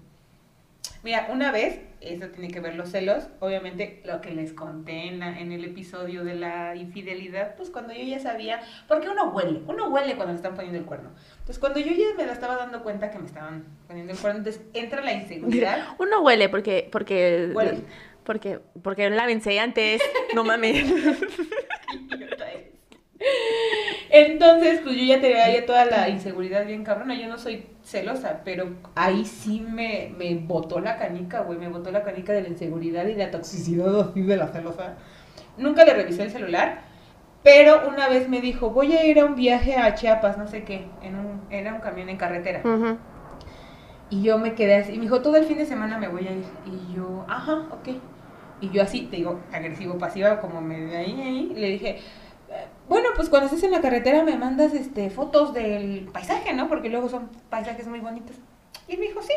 [1.07, 5.21] Mira, una vez, eso tiene que ver los celos, obviamente lo que les conté en,
[5.21, 9.61] la- en el episodio de la infidelidad, pues cuando yo ya sabía, porque uno huele,
[9.69, 11.11] uno huele cuando le están poniendo el cuerno.
[11.39, 14.39] Entonces cuando yo ya me la estaba dando cuenta que me estaban poniendo el cuerno,
[14.39, 15.87] entonces entra la inseguridad.
[16.01, 17.83] Uno huele porque, porque, Huele.
[18.25, 20.03] porque, porque lávense antes,
[20.35, 20.93] no mames.
[24.19, 27.15] Entonces, pues yo ya tenía ya toda la inseguridad bien cabrona.
[27.15, 31.59] Yo no soy celosa, pero ahí sí me, me botó la canica, güey.
[31.59, 34.95] Me botó la canica de la inseguridad y de la toxicidad así de la celosa.
[35.59, 36.81] Nunca le revisé el celular,
[37.43, 40.65] pero una vez me dijo, voy a ir a un viaje a Chiapas, no sé
[40.65, 42.61] qué, en un, era un camión en carretera.
[44.09, 46.29] Y yo me quedé así, y me dijo, todo el fin de semana me voy
[46.29, 46.45] a ir.
[46.65, 47.89] Y yo, ajá, ok.
[48.61, 52.03] Y yo así, te digo, agresivo, pasiva, como me de ahí, ahí, le dije, "Eh,
[52.89, 56.69] bueno, pues cuando estés en la carretera me mandas este fotos del paisaje, ¿no?
[56.69, 58.37] Porque luego son paisajes muy bonitos.
[58.89, 59.33] Y me dijo, sí.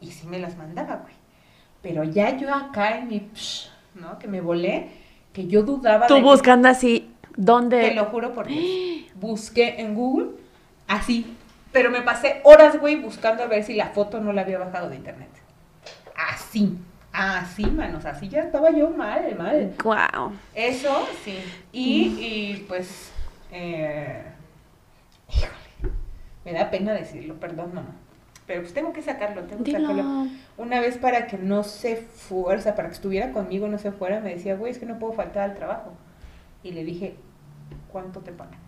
[0.00, 1.14] Y sí me las mandaba, güey.
[1.82, 4.18] Pero ya yo acá en mi, psh, ¿no?
[4.18, 4.88] Que me volé,
[5.32, 7.94] que yo dudaba Tú de que- buscando así, te ¿dónde?
[7.94, 8.64] lo juro por Dios.
[9.16, 10.30] Busqué en Google,
[10.88, 11.36] así.
[11.72, 14.88] Pero me pasé horas, güey, buscando a ver si la foto no la había bajado
[14.88, 15.28] de internet.
[16.16, 16.76] Así.
[17.16, 18.04] Así, manos.
[18.04, 19.74] Así ya estaba yo mal, mal.
[19.82, 20.32] Wow.
[20.54, 21.38] Eso, sí.
[21.72, 23.10] Y, y pues.
[23.50, 24.22] Eh,
[25.30, 25.94] híjole.
[26.44, 27.94] Me da pena decirlo, perdón, mamá.
[28.46, 30.26] Pero pues tengo que sacarlo, tengo que sacarlo.
[30.58, 33.92] Una vez para que no se fuera, o sea, para que estuviera conmigo, no se
[33.92, 35.94] fuera, me decía, güey, es que no puedo faltar al trabajo.
[36.62, 37.16] Y le dije,
[37.90, 38.58] ¿cuánto te pagan?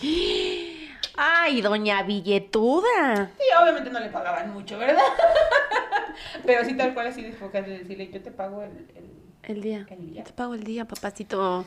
[1.16, 3.30] Ay, doña billetuda.
[3.38, 5.02] Sí, obviamente no le pagaban mucho, ¿verdad?
[6.46, 8.70] Pero sí, tal cual así de enfocas de decirle, yo te pago el...
[8.96, 9.86] el- El día.
[9.90, 10.24] El día.
[10.24, 11.64] Te pago el día, papacito.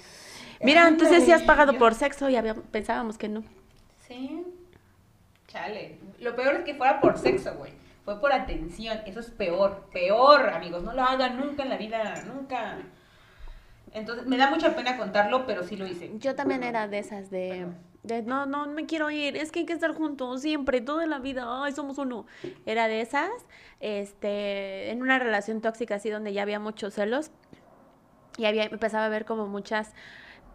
[0.62, 3.44] Mira, entonces sí has pagado yo- por sexo y había- pensábamos que no.
[4.08, 4.44] Sí.
[5.48, 5.98] Chale.
[6.20, 7.72] Lo peor es que fuera por sexo, güey.
[8.06, 9.00] Fue por atención.
[9.06, 9.88] Eso es peor.
[9.92, 10.82] Peor, amigos.
[10.84, 12.24] No lo hagan nunca en la vida.
[12.26, 12.78] Nunca.
[13.94, 16.12] Entonces, me da mucha pena contarlo, pero sí lo hice.
[16.20, 17.68] Yo también era de esas de,
[18.08, 21.20] de no, no me quiero ir, es que hay que estar juntos siempre, toda la
[21.20, 22.26] vida, ay, somos uno.
[22.66, 23.30] Era de esas,
[23.80, 27.32] este, en una relación tóxica así donde ya había muchos celos
[28.38, 29.94] y había, empezaba a haber como muchas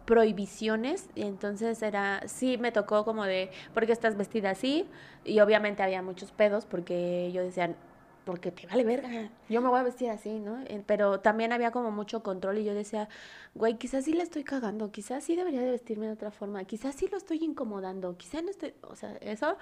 [0.05, 4.87] prohibiciones y entonces era, sí me tocó como de, ¿por qué estás vestida así?
[5.23, 7.75] Y obviamente había muchos pedos porque yo decía,
[8.25, 10.61] porque te vale verga, yo me voy a vestir así, ¿no?
[10.67, 13.09] Eh, Pero también había como mucho control y yo decía,
[13.55, 16.95] güey, quizás sí la estoy cagando, quizás sí debería de vestirme de otra forma, quizás
[16.95, 19.57] sí lo estoy incomodando, quizás no estoy, o sea, eso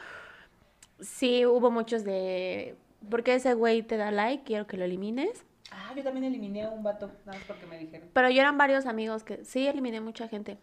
[1.00, 2.76] sí hubo muchos de,
[3.10, 4.44] ¿por qué ese güey te da like?
[4.44, 5.44] Quiero que lo elimines.
[5.72, 8.10] Ah, yo también eliminé a un vato, nada más porque me dijeron.
[8.14, 10.58] Pero yo eran varios amigos que sí eliminé mucha gente.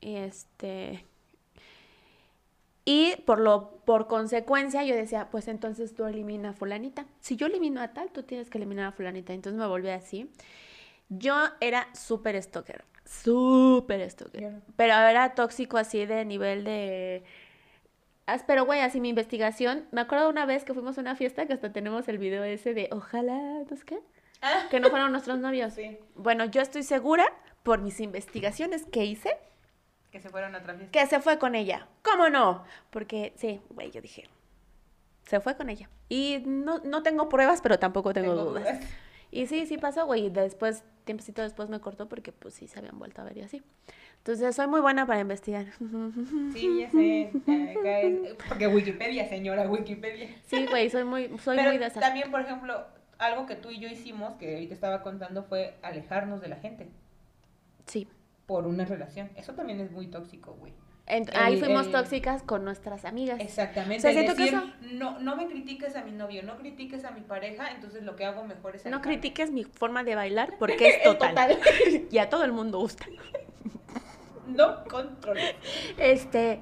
[0.00, 1.06] Y este.
[2.84, 7.06] Y por lo, por consecuencia, yo decía, pues entonces tú elimina a fulanita.
[7.20, 9.32] Si yo elimino a tal, tú tienes que eliminar a fulanita.
[9.32, 10.30] Entonces me volví así.
[11.08, 12.84] Yo era súper stalker.
[13.04, 14.60] Súper stalker.
[14.76, 17.22] Pero era tóxico así de nivel de.
[18.26, 19.86] As- Pero, güey, así mi investigación.
[19.92, 22.74] Me acuerdo una vez que fuimos a una fiesta que hasta tenemos el video ese
[22.74, 24.00] de ojalá, no qué.
[24.40, 25.74] Ah, Que no fueron nuestros novios.
[25.76, 25.98] sí.
[26.16, 27.24] Bueno, yo estoy segura,
[27.62, 29.36] por mis investigaciones que hice,
[30.12, 30.92] Que se fueron a otra fiesta.
[31.00, 31.88] que se fue con ella.
[32.02, 32.64] ¿Cómo no?
[32.90, 34.28] Porque, sí, güey, yo dije,
[35.24, 35.88] se fue con ella.
[36.08, 38.78] Y no, no tengo pruebas, pero tampoco tengo, dudas.
[39.30, 40.26] Y sí, sí pasó, güey.
[40.26, 43.40] Y después, tiempecito después me cortó porque, pues, sí, se habían vuelto a ver y
[43.40, 43.62] así.
[44.18, 45.66] Entonces, soy muy buena para investigar.
[46.52, 47.32] Sí, ya sé.
[48.48, 50.28] Porque Wikipedia, señora, Wikipedia.
[50.46, 52.00] Sí, güey, soy muy, soy Pero muy de esas.
[52.00, 52.84] también, por ejemplo,
[53.18, 56.88] algo que tú y yo hicimos, que ahorita estaba contando, fue alejarnos de la gente
[57.86, 58.06] Sí.
[58.52, 59.30] Por una relación.
[59.36, 60.74] Eso también es muy tóxico, güey.
[61.34, 63.40] Ahí fuimos el- tóxicas con nuestras amigas.
[63.40, 63.96] Exactamente.
[63.98, 67.04] O sea, siento que decir, eso- no, no me critiques a mi novio, no critiques
[67.04, 69.14] a mi pareja, entonces lo que hago mejor es No alejarme.
[69.20, 71.34] critiques mi forma de bailar porque es total.
[71.34, 71.58] total.
[72.10, 73.06] y a todo el mundo gusta.
[74.46, 75.54] No controles.
[75.98, 76.60] Este.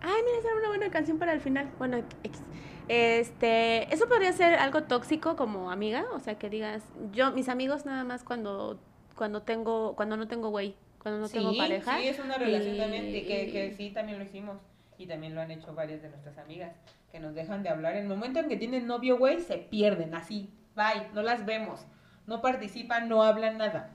[0.00, 1.70] Ay, mira, esa era una buena canción para el final.
[1.78, 2.42] Bueno, X.
[2.88, 3.92] Este.
[3.92, 6.04] Eso podría ser algo tóxico como amiga.
[6.14, 6.82] O sea, que digas.
[7.12, 8.78] Yo, mis amigos, nada más cuando.
[9.16, 9.94] Cuando tengo.
[9.96, 10.76] Cuando no tengo güey.
[11.04, 11.98] Cuando no tengo sí, pareja.
[12.00, 14.58] sí, es una relación y- también de que, que sí, también lo hicimos.
[14.98, 16.72] Y también lo han hecho varias de nuestras amigas,
[17.12, 17.94] que nos dejan de hablar.
[17.96, 20.50] En el momento en que tienen novio, güey, se pierden, así.
[20.74, 21.84] Bye, no las vemos.
[22.26, 23.90] No participan, no hablan nada.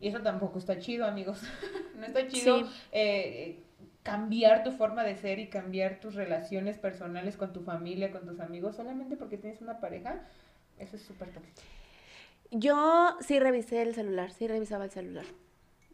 [0.00, 1.42] Y eso tampoco está chido, amigos.
[1.96, 2.70] no está chido Sí.
[2.92, 3.62] eh,
[4.02, 8.40] cambiar tu forma de ser y cambiar tus relaciones personales con tu familia, con tus
[8.40, 10.22] amigos, solamente porque tienes una pareja.
[10.78, 11.60] Eso es súper tóxico.
[12.50, 15.26] Yo sí revisé el celular, sí revisaba el celular.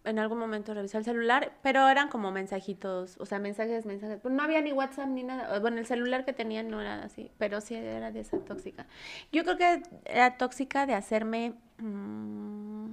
[0.06, 4.24] En algún momento revisé el celular, pero eran como mensajitos, o sea, mensajes, mensajes.
[4.24, 5.58] No había ni WhatsApp ni nada.
[5.58, 8.86] Bueno, el celular que tenía no era así, pero sí era de esa tóxica.
[9.32, 11.54] Yo creo que era tóxica de hacerme...
[11.78, 12.90] mm,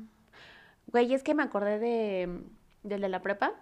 [0.87, 2.41] Güey, es que me acordé de,
[2.83, 3.53] del de la prepa.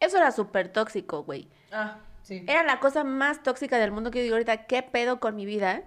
[0.00, 1.48] Eso era súper tóxico, güey.
[1.72, 2.44] Ah, sí.
[2.48, 5.46] Era la cosa más tóxica del mundo que yo digo ahorita, ¿qué pedo con mi
[5.46, 5.82] vida?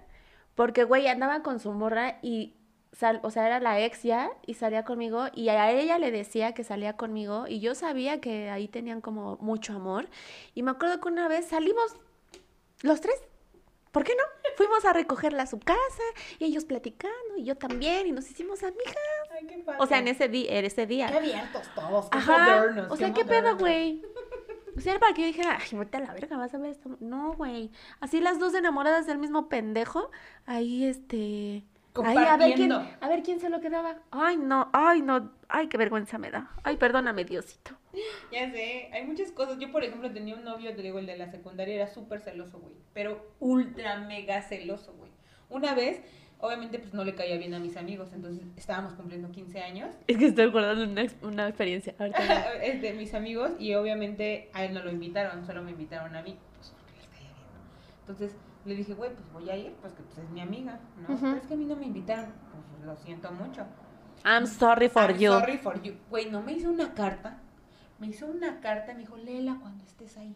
[0.54, 2.54] Porque, güey, andaba con su morra y,
[2.92, 6.52] sal, o sea, era la ex ya y salía conmigo y a ella le decía
[6.52, 10.08] que salía conmigo y yo sabía que ahí tenían como mucho amor.
[10.54, 11.94] Y me acuerdo que una vez salimos
[12.82, 13.16] los tres.
[13.92, 14.22] ¿Por qué no?
[14.56, 16.02] Fuimos a recogerla a su casa
[16.38, 18.94] y ellos platicando y yo también y nos hicimos amigas.
[19.32, 19.78] Ay, qué padre.
[19.80, 21.08] O sea, en ese, di en ese día.
[21.08, 22.56] Qué abiertos todos, qué Ajá.
[22.56, 22.92] modernos.
[22.92, 23.60] O sea, ¿qué pedo, modernos.
[23.60, 24.02] güey?
[24.76, 26.70] O sea, era para que yo dijera, ay, vete a la verga, vas a ver
[26.70, 26.96] esto.
[27.00, 27.70] No, güey.
[28.00, 30.10] Así las dos enamoradas del mismo pendejo,
[30.46, 31.64] ahí este.
[31.94, 32.14] A ver
[32.54, 32.86] quién, Compartiendo.
[33.00, 33.96] a ver quién se lo quedaba.
[34.10, 36.50] Ay, no, ay, no, ay, qué vergüenza me da.
[36.62, 37.72] Ay, perdóname, Diosito.
[38.30, 39.58] Ya sé, hay muchas cosas.
[39.58, 42.60] Yo, por ejemplo, tenía un novio, te digo, el de la secundaria, era súper celoso,
[42.60, 42.74] güey.
[42.94, 45.10] Pero ultra mega celoso, güey.
[45.48, 46.00] Una vez,
[46.38, 48.10] obviamente, pues no le caía bien a mis amigos.
[48.12, 49.92] Entonces, estábamos cumpliendo 15 años.
[50.06, 51.94] Es que estoy acordando de una, ex- una experiencia.
[51.98, 56.14] Ahorita es de mis amigos y obviamente a él no lo invitaron, solo me invitaron
[56.14, 58.00] a mí, pues porque les caía bien.
[58.00, 58.36] Entonces
[58.68, 61.16] le dije, güey, pues voy a ir, pues que pues, es mi amiga, ¿no?
[61.18, 63.64] Pero es que a mí no me invitaron, pues lo siento mucho.
[64.24, 65.32] I'm sorry for I'm you.
[65.32, 65.94] sorry for you.
[66.10, 67.38] Güey, no me hizo una carta,
[67.98, 70.34] me hizo una carta, me dijo, léela cuando estés ahí.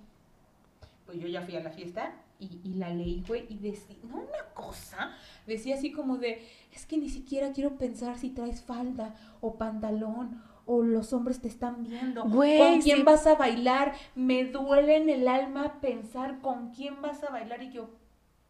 [1.06, 4.16] Pues yo ya fui a la fiesta y, y la leí, güey, y decía, no
[4.16, 5.14] una cosa,
[5.46, 10.42] decía así como de, es que ni siquiera quiero pensar si traes falda o pantalón
[10.64, 12.24] o los hombres te están viendo.
[12.24, 13.02] Güey, ¿Con quién sí.
[13.02, 13.94] vas a bailar?
[14.14, 17.90] Me duele en el alma pensar con quién vas a bailar y yo,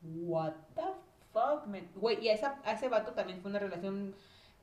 [0.03, 0.83] what the
[1.33, 1.89] fuck, man?
[1.97, 4.15] Güey, y a, esa, a ese vato también fue una relación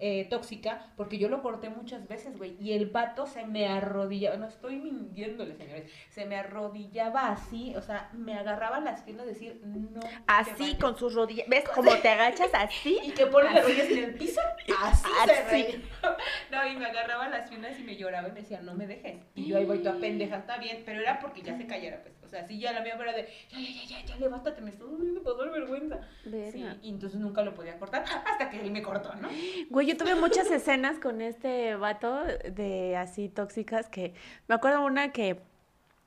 [0.01, 4.37] eh, tóxica porque yo lo corté muchas veces, güey, y el vato se me arrodillaba,
[4.37, 9.29] no estoy mintiéndole, señores, se me arrodillaba así, o sea, me agarraba las piernas y
[9.29, 9.99] decir, no.
[10.25, 10.79] Así, vayas".
[10.79, 11.49] con sus rodillas.
[11.49, 12.97] ¿Ves cómo te agachas así?
[13.03, 14.39] Y que pone las rodillas en el piso,
[14.81, 15.83] así, Así.
[16.49, 19.17] No, y me agarraba las piernas y me lloraba y me decía, no me dejes.
[19.35, 22.18] Y yo ahí voy toda pendeja, está bien, pero era porque ya se callara, pues.
[22.29, 24.69] O sea, sí, ya la mía era de, ya, ya, ya, ya, ya, levántate, me
[24.69, 25.99] estoy doliendo, pasar vergüenza.
[26.23, 29.29] Sí, y entonces nunca lo podía cortar hasta que él me cortó, ¿no?
[29.71, 34.13] Güey, yo tuve muchas escenas con este vato de así tóxicas que
[34.47, 35.41] me acuerdo una que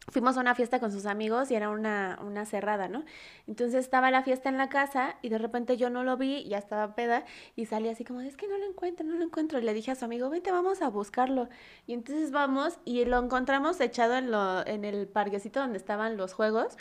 [0.09, 3.05] fuimos a una fiesta con sus amigos y era una, una cerrada, ¿no?
[3.47, 6.59] Entonces estaba la fiesta en la casa y de repente yo no lo vi, ya
[6.59, 7.25] estaba peda
[7.57, 9.59] y salí así como, es que no lo encuentro, no lo encuentro.
[9.59, 11.49] Y le dije a su amigo, vente, vamos a buscarlo.
[11.87, 16.33] Y entonces vamos y lo encontramos echado en, lo, en el parquecito donde estaban los
[16.33, 16.77] juegos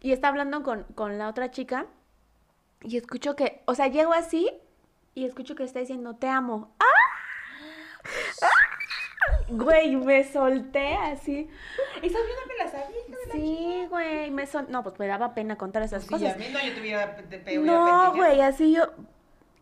[0.00, 1.86] y está hablando con, con la otra chica
[2.82, 4.50] y escucho que, o sea, llego así
[5.14, 6.74] y escucho que está diciendo, te amo.
[6.78, 6.84] ¡Ah!
[8.42, 8.51] ¡Ah!
[9.52, 11.48] Güey, me solté así.
[12.02, 12.96] Esa yo no me la sabía.
[13.26, 14.66] la Sí, güey, me sol...
[14.68, 16.46] No, pues me daba pena contar esas Pues sí, a cosas.
[16.48, 17.16] mí no, yo tuviera.
[17.62, 18.92] No, güey, así yo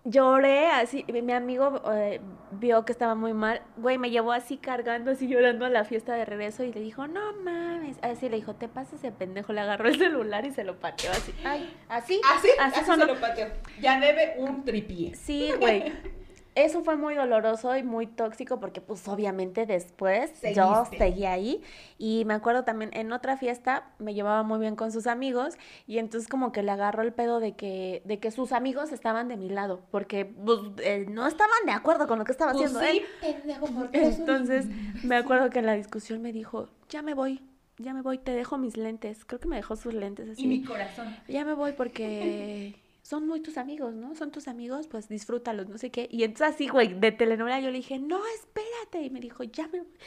[0.05, 1.05] lloré, así.
[1.09, 2.21] Mi amigo eh,
[2.53, 3.63] vio que estaba muy mal.
[3.77, 7.07] Güey, me llevó así cargando, así llorando a la fiesta de regreso y le dijo,
[7.07, 7.99] no mames.
[8.03, 9.53] Así le dijo, te pasa ese pendejo.
[9.53, 11.35] Le agarró el celular y se lo pateó así.
[11.45, 12.21] Ay, así.
[12.35, 13.47] Así, Así así, se lo pateó.
[13.81, 15.15] Ya debe un tripié.
[15.15, 15.93] Sí, güey.
[16.65, 21.63] Eso fue muy doloroso y muy tóxico porque pues obviamente después yo seguí ahí
[21.99, 25.55] y me acuerdo también en otra fiesta me llevaba muy bien con sus amigos
[25.87, 29.29] y entonces como que le agarró el pedo de que de que sus amigos estaban
[29.29, 32.75] de mi lado porque pues, eh, no estaban de acuerdo con lo que estaba Pues
[32.75, 33.43] haciendo sí, él.
[33.43, 34.67] pendejo, Entonces
[35.03, 37.43] me acuerdo que en la discusión me dijo, ya me voy,
[37.79, 39.25] ya me voy, te dejo mis lentes.
[39.25, 40.43] Creo que me dejó sus lentes así.
[40.43, 41.17] Y mi corazón.
[41.29, 42.75] Ya me voy porque
[43.11, 44.15] son muy tus amigos, ¿no?
[44.15, 46.07] Son tus amigos, pues disfrútalos, no sé qué.
[46.13, 49.05] Y entonces así, güey, de telenovela yo le dije, no, espérate.
[49.05, 49.99] Y me dijo, ya me voy.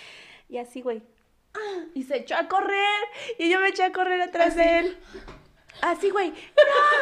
[0.47, 1.03] Y así, güey.
[1.53, 1.83] ¡ah!
[1.93, 3.01] Y se echó a correr.
[3.37, 4.97] Y yo me eché a correr atrás de él.
[5.81, 6.31] Así, güey.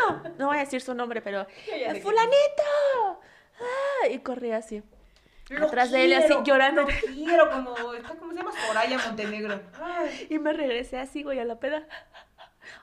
[0.08, 0.24] No.
[0.40, 1.46] No voy a decir su nombre, pero...
[2.02, 3.20] ¡Fulanito!
[3.60, 4.08] ¡Ah!
[4.10, 4.82] Y corrí así.
[5.50, 6.82] Lo Atrás de él, así, llorando.
[6.82, 8.52] Lo quiero, como, ¿cómo se llama?
[8.66, 9.62] Soraya Montenegro.
[9.80, 11.86] Ay, Y me regresé así, güey, a la peda.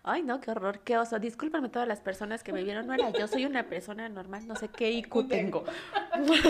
[0.03, 1.19] Ay, no, qué horror, qué oso.
[1.19, 2.87] Discúlpame todas las personas que me vieron.
[2.87, 5.65] No era yo, soy una persona normal, no sé qué IQ tengo.
[6.25, 6.43] sí,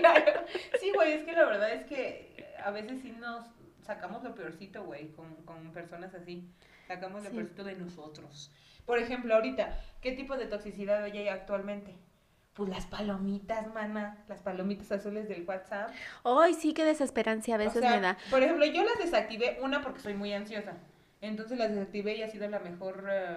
[0.00, 0.32] claro.
[0.80, 3.44] Sí, güey, es que la verdad es que a veces sí nos
[3.82, 6.48] sacamos lo peorcito, güey, con, con personas así.
[6.88, 7.36] Sacamos lo Sí.
[7.36, 8.52] peorcito de nosotros.
[8.84, 11.96] Por ejemplo, ahorita, ¿qué tipo de toxicidad hay actualmente?
[12.54, 15.90] Pues las palomitas, mana, las palomitas azules del WhatsApp.
[16.24, 18.16] Ay, sí, qué desesperancia a O veces sea, me da.
[18.30, 20.72] Por ejemplo, yo las desactivé, una porque soy muy ansiosa.
[21.28, 23.36] Entonces las desactivé y ha sido la mejor eh,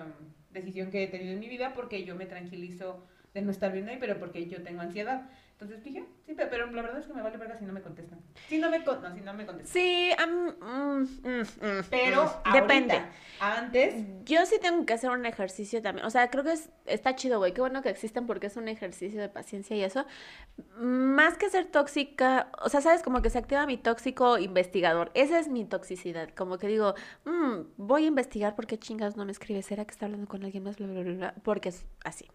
[0.52, 3.92] decisión que he tenido en mi vida porque yo me tranquilizo de no estar viendo
[3.92, 5.30] ahí, pero porque yo tengo ansiedad.
[5.62, 7.82] Entonces dije, sí, pe- pero la verdad es que me vale verga si no me
[7.82, 8.22] contestan.
[8.48, 9.74] Si no me, con- no, si no me contestan.
[9.74, 13.02] Sí, mm, mm, mm, Pero mm, depende.
[13.42, 13.96] antes,
[14.26, 16.06] Yo sí tengo que hacer un ejercicio también.
[16.06, 17.54] O sea, creo que es, está chido, güey.
[17.54, 20.06] Qué bueno que existen porque es un ejercicio de paciencia y eso.
[20.78, 25.12] Más que ser tóxica, o sea, sabes, como que se activa mi tóxico investigador.
[25.14, 26.30] Esa es mi toxicidad.
[26.36, 26.96] Como que digo,
[27.26, 29.62] "Mm, voy a investigar por qué chingas no me escribe.
[29.62, 30.78] ¿Será que está hablando con alguien más?
[30.78, 32.26] Bla, bla, bla, bla", Porque es así.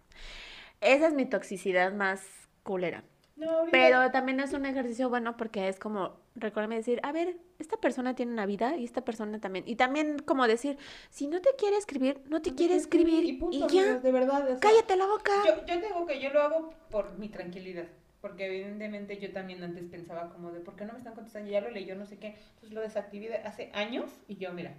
[0.81, 2.23] Esa es mi toxicidad más
[2.63, 3.05] culera.
[3.37, 7.77] No, Pero también es un ejercicio bueno porque es como recordarme decir, a ver, esta
[7.77, 9.64] persona tiene una vida y esta persona también.
[9.66, 10.79] Y también como decir,
[11.11, 14.03] si no te quiere escribir, no te no quiere escribir y y, punto, ya, amigos,
[14.03, 14.42] de verdad.
[14.44, 15.33] o sea, cállate la boca.
[15.47, 17.87] Yo, yo tengo que yo lo hago por mi tranquilidad.
[18.20, 21.51] Porque evidentemente yo también antes pensaba como de, ¿por qué no me están contestando?
[21.51, 22.29] Ya lo leí, yo no sé qué.
[22.55, 24.73] Entonces lo desactivé de- hace años y yo, mira,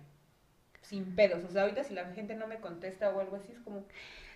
[0.82, 1.44] sin pedos.
[1.44, 3.86] O sea, ahorita si la gente no me contesta o algo así, es como,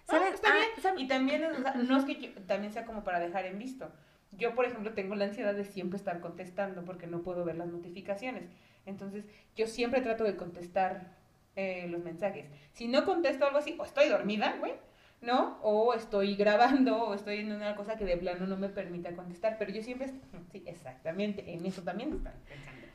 [0.06, 0.24] ¿Sabes?
[0.24, 0.34] ¿sabes?
[0.36, 0.68] Está Ah, bien.
[0.84, 1.02] ¿sabes?
[1.02, 3.92] Y también, o sea, no es que yo- también sea como para dejar en visto.
[4.32, 7.68] Yo, por ejemplo, tengo la ansiedad de siempre estar contestando porque no puedo ver las
[7.68, 8.44] notificaciones.
[8.86, 11.18] Entonces, yo siempre trato de contestar
[11.56, 12.46] eh, los mensajes.
[12.74, 14.74] Si no contesto algo así, o estoy dormida, güey,
[15.22, 15.60] ¿no?
[15.62, 19.58] O estoy grabando, o estoy en una cosa que de plano no me permita contestar.
[19.58, 20.08] Pero yo siempre,
[20.52, 22.88] sí, exactamente, en eso también están pensando.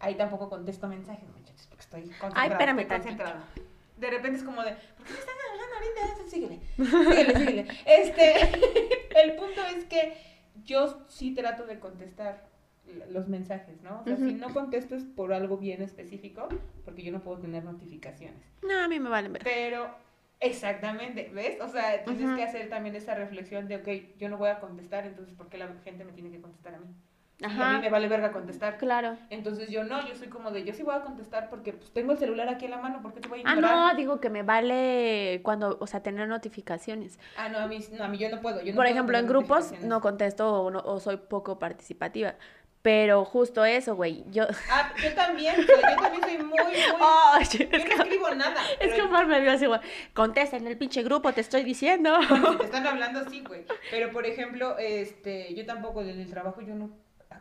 [0.00, 2.42] Ahí tampoco contesto mensajes, muchachos, porque estoy concentrada.
[2.42, 3.48] Ay, espérame estoy concentrada.
[3.96, 6.28] De repente es como de, ¿por qué me están hablando ahorita?
[6.28, 7.68] Síguele, síguele, síguele.
[7.86, 8.34] Este,
[9.22, 10.33] el punto es que
[10.64, 12.48] yo sí trato de contestar
[13.10, 14.00] los mensajes, ¿no?
[14.00, 16.48] O sea, si no contesto es por algo bien específico,
[16.84, 18.42] porque yo no puedo tener notificaciones.
[18.62, 19.42] No, a mí me valen ver.
[19.42, 19.88] Pero,
[20.38, 21.60] exactamente, ¿ves?
[21.60, 25.06] O sea, tienes que hacer también esa reflexión de, ok, yo no voy a contestar,
[25.06, 26.86] entonces, ¿por qué la gente me tiene que contestar a mí?
[27.40, 28.78] Y a mí Ajá, me vale verga contestar.
[28.78, 29.16] claro.
[29.28, 32.12] Entonces yo no, yo soy como de, yo sí voy a contestar porque pues tengo
[32.12, 33.76] el celular aquí en la mano, ¿por qué te voy a Ah, ignorar?
[33.76, 37.18] no, digo que me vale cuando, o sea, tener notificaciones.
[37.36, 38.60] Ah, no, a mí, no, a mí yo no puedo.
[38.60, 42.34] Yo no Por puedo ejemplo, en grupos no contesto o, no- o soy poco participativa.
[42.82, 44.24] Pero justo eso, güey.
[44.30, 44.44] Yo.
[44.70, 46.74] Ah, yo también, yo también soy muy, muy...
[47.58, 48.60] Yo no escribo nada.
[48.78, 49.80] Es que Omar me vio así, güey.
[50.12, 52.16] Contesta en el pinche grupo, te estoy diciendo.
[52.28, 53.64] Bueno, si te están hablando así, güey.
[53.90, 56.90] Pero, por ejemplo, este, yo tampoco en el trabajo yo no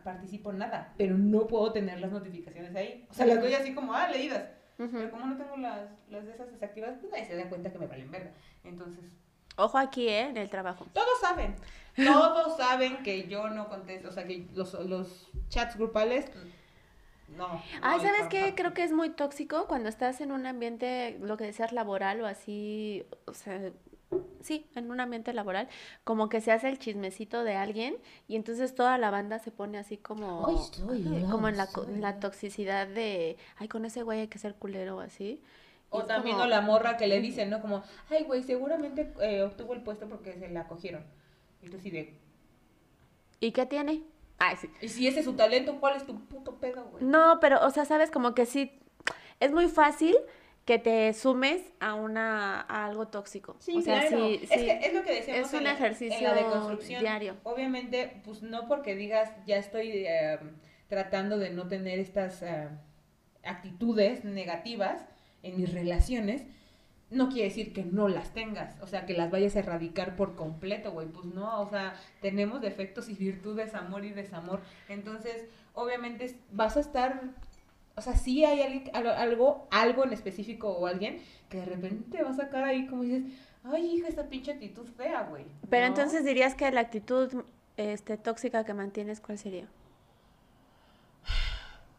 [0.04, 3.06] participo en nada, pero no puedo tener las notificaciones ahí.
[3.10, 4.44] O sea, las doy así como, ah, leídas.
[4.78, 7.80] Pero como no tengo las, las de esas desactivadas, pues nadie se da cuenta que
[7.80, 8.32] me valen verga.
[8.64, 9.06] Entonces,
[9.56, 10.30] Ojo aquí, ¿eh?
[10.30, 10.88] En el trabajo.
[10.94, 11.56] todos saben.
[11.96, 16.26] Todos saben que yo no contesto, o sea, que los, los chats grupales,
[17.38, 17.48] no.
[17.48, 18.56] no Ay, ¿sabes qué?
[18.56, 22.28] Creo que es muy tóxico cuando estás en un ambiente, lo que decías, laboral o
[22.28, 23.72] así, o sea,
[24.42, 25.68] sí, en un ambiente laboral,
[26.04, 27.96] como que se hace el chismecito de alguien
[28.28, 31.68] y entonces toda la banda se pone así como, Ay, soy ay, como en la,
[31.88, 35.42] en la toxicidad de, ay, con ese güey hay que ser culero o así.
[35.42, 37.62] Y O también como- o la morra que le dicen, ¿no?
[37.62, 41.04] Como, ay, güey, seguramente eh, obtuvo el puesto porque se la cogieron.
[41.62, 42.18] Y tú así de,
[43.40, 44.04] ¿Y qué tiene?
[44.40, 44.70] Ay, sí.
[44.82, 47.04] y si ese es su talento, ¿cuál es tu puto pedo, güey?
[47.04, 48.72] No, pero, o sea, sabes, como que sí,
[49.40, 50.16] es muy fácil
[50.66, 53.58] que te sumes a una, a algo tóxico.
[53.60, 54.26] Sí, o sea, claro.
[54.28, 57.02] sí, es que es lo que decíamos Es en un la- ejercicio en la deconstrucción.
[57.02, 57.36] diario.
[57.44, 60.40] Obviamente, pues no porque digas, ya estoy eh,
[60.88, 62.70] tratando de no tener estas eh,
[63.44, 65.06] actitudes negativas
[65.42, 66.44] en mis relaciones,
[67.10, 70.36] no quiere decir que no las tengas, o sea, que las vayas a erradicar por
[70.36, 76.36] completo, güey, pues no, o sea, tenemos defectos y virtudes, amor y desamor, entonces, obviamente
[76.52, 77.22] vas a estar,
[77.96, 82.24] o sea, sí hay alguien- algo, algo en específico o alguien que de repente te
[82.24, 83.24] va a sacar ahí como dices,
[83.64, 85.46] ay, hija, esta pinche actitud fea, güey.
[85.70, 85.94] Pero ¿no?
[85.94, 87.44] entonces dirías que la actitud
[87.78, 89.68] este, tóxica que mantienes, ¿cuál sería?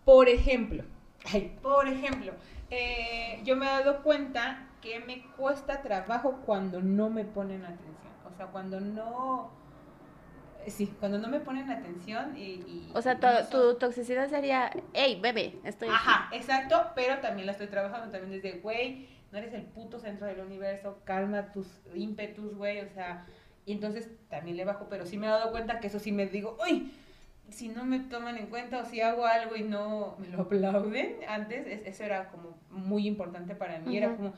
[0.05, 0.85] Por ejemplo,
[1.33, 2.33] ay, por ejemplo,
[2.71, 7.95] eh, yo me he dado cuenta que me cuesta trabajo cuando no me ponen atención.
[8.31, 9.51] O sea, cuando no...
[10.69, 12.41] Sí, cuando no me ponen atención y...
[12.43, 13.19] y- O sea,
[13.51, 15.97] tu, toxicidad sería, hey, bebé, estoy aquí".
[15.97, 20.27] Ajá, exacto, pero también la estoy trabajando también desde, güey, no eres el puto centro
[20.27, 23.25] del universo, calma tus ímpetus, güey, o sea,
[23.67, 26.27] y entonces también le bajo, pero sí me he dado cuenta que eso sí me
[26.27, 26.93] digo, uy,
[27.51, 31.17] si no me toman en cuenta o si hago algo y no me lo aplauden,
[31.29, 34.33] antes es- eso era como muy importante para mí, era como,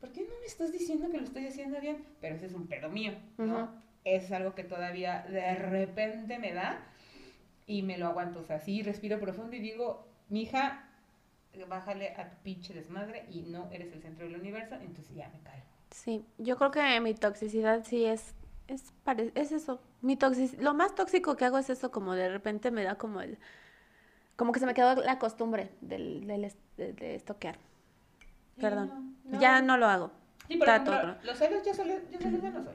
[0.00, 2.04] ¿por qué no me estás diciendo que lo estoy haciendo bien?
[2.20, 3.87] Pero ese es un pedo mío, ¿no?
[4.14, 6.78] Es algo que todavía de repente me da
[7.66, 10.88] y me lo aguanto, o sea, sí respiro profundo y digo, mija,
[11.68, 15.40] bájale a tu pinche desmadre y no eres el centro del universo, entonces ya me
[15.40, 15.64] calmo.
[15.90, 18.34] Sí, yo creo que mi toxicidad sí es
[18.68, 18.92] Es,
[19.34, 19.80] es eso.
[20.02, 23.20] Mi toxic lo más tóxico que hago es eso, como de repente me da como
[23.20, 23.38] el.
[24.36, 27.58] Como que se me quedó la costumbre del, de, de estoquear.
[28.60, 28.88] Perdón.
[29.24, 29.40] no, no.
[29.40, 30.10] Ya no lo hago.
[30.46, 32.74] Sí, por Trato ejemplo, los celos yo, celos, yo ya no soy.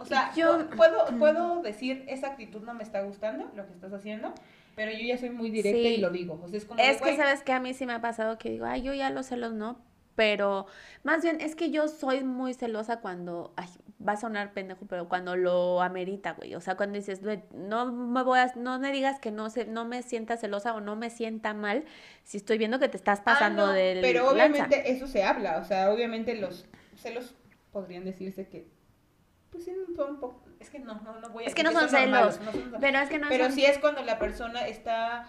[0.00, 3.72] O sea, Yo- pu- puedo, puedo decir, esa actitud no me está gustando, lo que
[3.72, 4.32] estás haciendo,
[4.76, 5.94] pero yo ya soy muy directa Sí.
[5.94, 6.40] y lo digo.
[6.42, 8.38] O sea, es como de, Es que, ¿sabes que A mí sí me ha pasado
[8.38, 9.78] que digo, ay, yo ya los celos no.
[10.16, 10.66] Pero
[11.02, 13.68] más bien es que yo soy muy celosa cuando, ay,
[14.06, 16.54] va a sonar pendejo, pero cuando lo amerita, güey.
[16.56, 19.64] O sea, cuando dices, "Güey, no me voy a, no me digas que no se,
[19.66, 21.84] no me sienta celosa o no me sienta mal
[22.24, 24.34] si estoy viendo que te estás ah, pasando no, del Pero lanza".
[24.64, 27.34] obviamente eso se habla, o sea, obviamente los celos
[27.72, 28.66] podrían decirse que,
[29.50, 31.72] pues sí, son un poco, es que no, no, no voy a Es que no
[31.72, 34.66] son celos, no son- Pero es que no Pero son- sí es cuando la persona
[34.68, 35.28] está,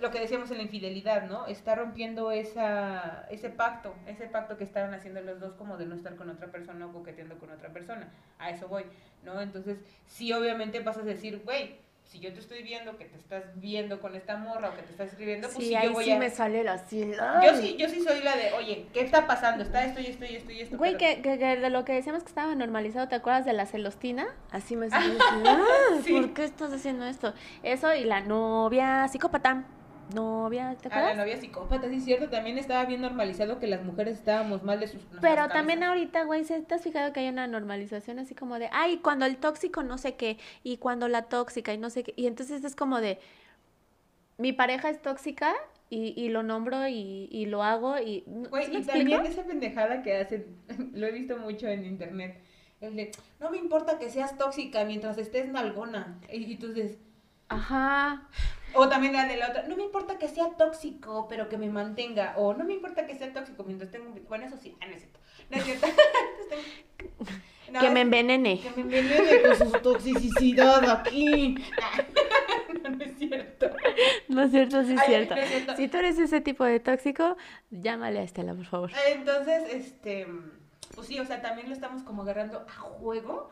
[0.00, 1.46] lo que decíamos en la infidelidad, ¿no?
[1.46, 5.94] Está rompiendo esa, ese pacto, ese pacto que estaban haciendo los dos como de no
[5.94, 8.08] estar con otra persona o coqueteando con otra persona.
[8.38, 8.84] A eso voy,
[9.24, 9.40] ¿no?
[9.40, 13.42] Entonces, sí obviamente vas a decir, güey, si yo te estoy viendo que te estás
[13.56, 16.04] viendo con esta morra o que te estás escribiendo, pues Sí, sí, ahí yo voy
[16.04, 16.18] sí a...
[16.18, 17.10] me sale la así.
[17.42, 19.64] Yo sí, yo sí soy la de, oye, ¿qué está pasando?
[19.64, 20.76] Está esto y esto y esto y esto.
[20.78, 23.52] Güey, pero- que, que- que de lo que decíamos que estaba normalizado, ¿te acuerdas de
[23.54, 24.26] la celostina?
[24.52, 25.14] Así me salió.
[25.18, 25.64] así, "Ah,
[26.04, 26.12] Sí.
[26.12, 27.34] ¿Por qué estás haciendo esto?
[27.62, 29.64] Eso y la novia psicópata.
[30.08, 31.16] Novia, ¿te A la acuerdas?
[31.16, 35.02] novia psicópata, sí cierto, también estaba bien normalizado que las mujeres estábamos mal de sus
[35.20, 35.88] Pero también cabezas.
[35.88, 39.24] ahorita, güey, ¿se- ¿te has fijado que hay una normalización así como de, ay, cuando
[39.26, 42.64] el tóxico no sé qué, y cuando la tóxica y no sé qué, y entonces
[42.64, 43.18] es como de,
[44.38, 45.54] mi pareja es tóxica
[45.90, 48.24] y, y lo nombro y, y lo hago y...
[48.26, 49.10] Güey, ¿sí me y explico?
[49.10, 50.56] también esa pendejada que hacen,
[50.94, 52.40] lo he visto mucho en internet,
[52.80, 56.98] el de, no me importa que seas tóxica mientras estés nalgona, y, y tú dices,
[57.48, 58.28] Ajá.
[58.74, 61.68] O también la de la otra, no me importa que sea tóxico, pero que me
[61.68, 64.86] mantenga, o no me importa que sea tóxico mientras tengo, un- bueno, eso sí, ah,
[64.86, 65.20] no es cierto,
[65.50, 65.86] no es cierto,
[67.72, 68.60] No, que me envenene.
[68.60, 71.56] que me envenene con su toxicidad aquí,
[72.84, 73.70] no, no es cierto.
[74.28, 75.34] No es cierto, sí es Ay, cierto.
[75.34, 75.76] no es cierto.
[75.76, 77.36] Si tú eres ese tipo de tóxico,
[77.70, 78.90] llámale a Estela, por favor.
[79.08, 80.28] Entonces, este,
[80.94, 83.50] pues sí, o sea, también lo estamos como agarrando a juego,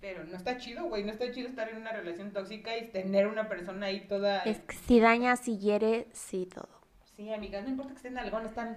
[0.00, 3.26] pero no está chido, güey, no está chido estar en una relación tóxica y tener
[3.26, 4.40] una persona ahí toda...
[4.40, 6.68] Es que si daña, si hiere, sí todo.
[7.16, 8.76] Sí, amigas, no importa que estén algo, no están...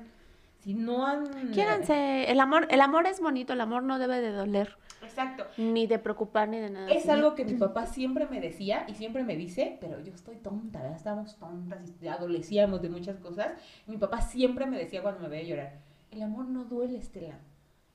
[0.59, 1.51] Si no han...
[1.51, 2.31] Quiéranse.
[2.31, 5.45] El amor, el amor es bonito, el amor no debe de doler, Exacto.
[5.57, 6.87] ni de preocupar, ni de nada.
[6.89, 7.09] Es así.
[7.09, 10.79] algo que mi papá siempre me decía y siempre me dice, pero yo estoy tonta,
[10.79, 10.97] ¿verdad?
[10.97, 13.53] Estábamos tontas y adolecíamos de muchas cosas.
[13.87, 15.79] Mi papá siempre me decía cuando me veía llorar,
[16.11, 17.39] el amor no duele, Estela.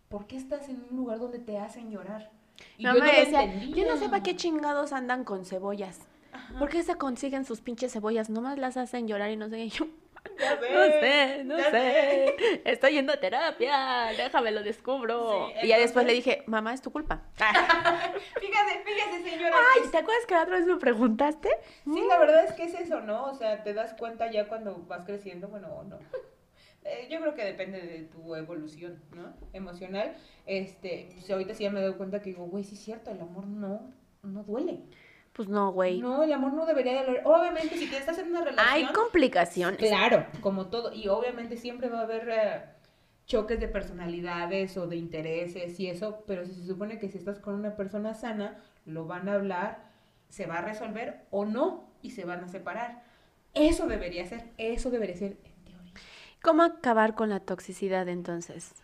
[0.09, 2.31] ¿Por qué estás en un lugar donde te hacen llorar?
[2.79, 6.01] Y yo mamá no decía, yo no sé para qué chingados andan con cebollas.
[6.33, 6.59] Ajá.
[6.59, 8.31] ¿Por qué se consiguen sus pinches cebollas?
[8.31, 9.69] Nomás las hacen llorar y no sé.
[9.69, 9.87] Yo,
[10.39, 12.37] Ya no sé, no sé.
[12.65, 15.49] Estoy yendo a terapia, déjame lo descubro.
[15.49, 17.23] Sí, y ya después le dije, mamá, es tu culpa.
[17.37, 19.57] Fíjate, fíjate, señora.
[19.75, 21.49] Ay, ¿te acuerdas que la otra vez me preguntaste?
[21.85, 23.27] Sí, la verdad es que es eso, ¿no?
[23.27, 25.99] O sea, te das cuenta ya cuando vas creciendo, bueno, o no.
[26.87, 29.33] Eh, yo creo que depende de tu evolución, ¿no?
[29.53, 30.17] Emocional.
[30.47, 33.21] Este, pues ahorita sí ya me doy cuenta que digo, güey, sí es cierto, el
[33.21, 33.81] amor no,
[34.23, 34.81] no duele.
[35.33, 36.01] Pues no, güey.
[36.01, 37.23] No, el amor no debería doler.
[37.27, 38.69] Obviamente, si te estás en una relación...
[38.73, 39.79] Hay complicaciones.
[39.79, 40.93] Claro, como todo.
[40.93, 42.63] Y obviamente siempre va a haber eh,
[43.27, 47.39] choques de personalidades o de intereses y eso, pero si se supone que si estás
[47.39, 49.85] con una persona sana, lo van a hablar,
[50.29, 53.03] se va a resolver o no y se van a separar.
[53.53, 55.37] Eso debería ser, eso debería ser.
[56.43, 58.75] ¿Cómo acabar con la toxicidad entonces?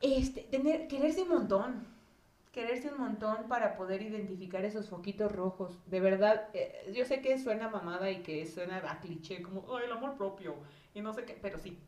[0.00, 1.86] Este, tener, quererse un montón.
[2.52, 5.78] Quererse un montón para poder identificar esos foquitos rojos.
[5.86, 9.86] De verdad, eh, yo sé que suena mamada y que suena a cliché, como, "Ay,
[9.86, 10.56] el amor propio,
[10.94, 11.78] y no sé qué, pero sí.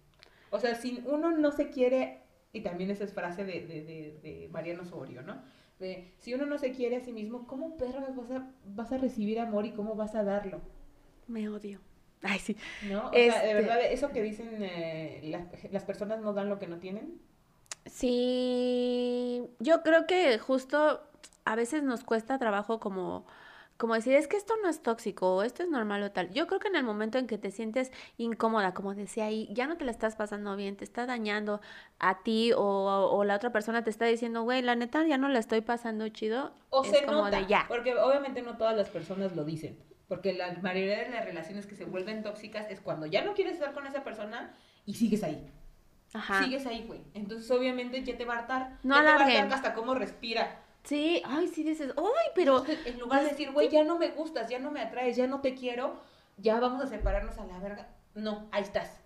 [0.50, 2.22] O sea, si uno no se quiere,
[2.52, 5.42] y también esa es frase de, de, de, de Mariano Osorio, ¿no?
[5.78, 8.98] De, si uno no se quiere a sí mismo, ¿cómo perras vas a, vas a
[8.98, 10.60] recibir amor y cómo vas a darlo?
[11.28, 11.80] Me odio.
[12.22, 12.56] Ay, sí.
[12.82, 13.08] ¿No?
[13.08, 16.58] O sea, Este- de verdad, eso que dicen, eh, las, las personas no dan lo
[16.58, 17.20] que no tienen.
[17.86, 21.00] Sí, yo creo que justo
[21.44, 23.26] a veces nos cuesta trabajo como,
[23.76, 26.30] como decir, es que esto no es tóxico, o esto es normal o tal.
[26.32, 29.66] Yo creo que en el momento en que te sientes incómoda, como decía ahí, ya
[29.66, 31.60] no te la estás pasando bien, te está dañando
[31.98, 35.28] a ti o, o la otra persona te está diciendo, güey, la neta ya no
[35.28, 37.66] la estoy pasando chido, O es se como nota, de ya.
[37.68, 39.78] porque obviamente no todas las personas lo dicen,
[40.08, 43.54] porque la mayoría de las relaciones que se vuelven tóxicas es cuando ya no quieres
[43.54, 44.54] estar con esa persona
[44.84, 45.50] y sigues ahí,
[46.12, 46.44] Ajá.
[46.44, 47.00] sigues ahí, güey.
[47.14, 49.94] Entonces obviamente ya te va a hartar, No ya te va a hartar hasta cómo
[49.94, 50.62] respira.
[50.84, 54.08] Sí, ay, sí dices, ay, pero Entonces, en lugar de decir, güey, ya no me
[54.10, 56.00] gustas, ya no me atraes, ya no te quiero,
[56.36, 57.88] ya vamos a separarnos a la verga.
[58.14, 59.00] No, ahí estás.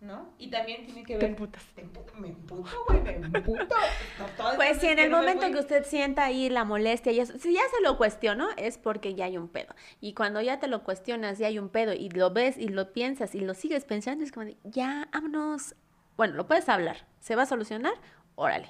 [0.00, 0.32] ¿No?
[0.38, 1.36] Y también tiene que Te ver...
[1.74, 3.74] Te empu- me emputo, güey, me emputo.
[4.18, 7.52] No, Pues si en el momento que usted sienta ahí la molestia y eso, si
[7.52, 9.74] ya se lo cuestionó, es porque ya hay un pedo.
[10.00, 12.92] Y cuando ya te lo cuestionas y hay un pedo y lo ves y lo
[12.92, 15.74] piensas y lo sigues pensando, es como de, ya, vámonos.
[16.16, 17.06] Bueno, lo puedes hablar.
[17.20, 17.94] ¿Se va a solucionar?
[18.36, 18.68] Órale.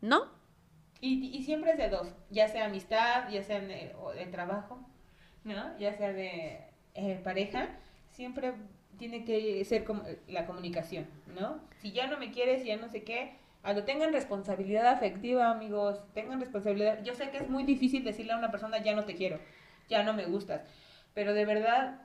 [0.00, 0.34] ¿No?
[1.00, 3.94] Y, y siempre es de dos, ya sea amistad, ya sea de
[4.32, 4.80] trabajo,
[5.44, 5.78] ¿no?
[5.78, 6.60] Ya sea de
[6.94, 7.68] eh, pareja,
[8.10, 8.54] siempre
[8.98, 11.06] tiene que ser como la comunicación,
[11.38, 11.60] ¿no?
[11.78, 16.40] Si ya no me quieres, ya no sé qué, a tengan responsabilidad afectiva, amigos, tengan
[16.40, 17.02] responsabilidad.
[17.02, 19.40] Yo sé que es muy difícil decirle a una persona, ya no te quiero,
[19.88, 20.62] ya no me gustas,
[21.14, 22.00] pero de verdad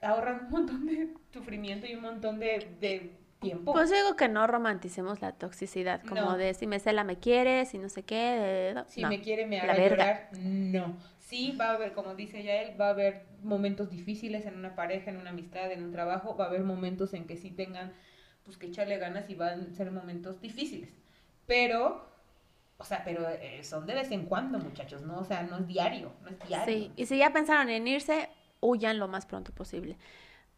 [0.00, 3.72] ahorran un montón de sufrimiento y un montón de, de tiempo.
[3.72, 6.36] Pues digo que no romanticemos la toxicidad, como No.
[6.36, 8.14] de si me cela me quieres y no sé qué.
[8.14, 8.84] de- no.
[8.86, 9.08] Si No.
[9.08, 9.88] me quiere, me verga.
[9.88, 10.28] llorar.
[10.38, 10.96] No.
[11.18, 14.74] Sí, va a haber, como dice ya él, va a haber momentos difíciles en una
[14.74, 16.36] pareja, en una amistad, en un trabajo.
[16.36, 17.92] Va a haber momentos en que sí tengan,
[18.44, 20.90] pues que echarle ganas y van a ser momentos difíciles.
[21.46, 22.08] Pero,
[22.78, 25.18] o sea, pero eh, son de vez en cuando, muchachos, ¿no?
[25.20, 26.74] O sea, no es diario, no es diario.
[26.74, 28.28] Sí, y si ya pensaron en irse,
[28.60, 29.96] huyan lo más pronto posible.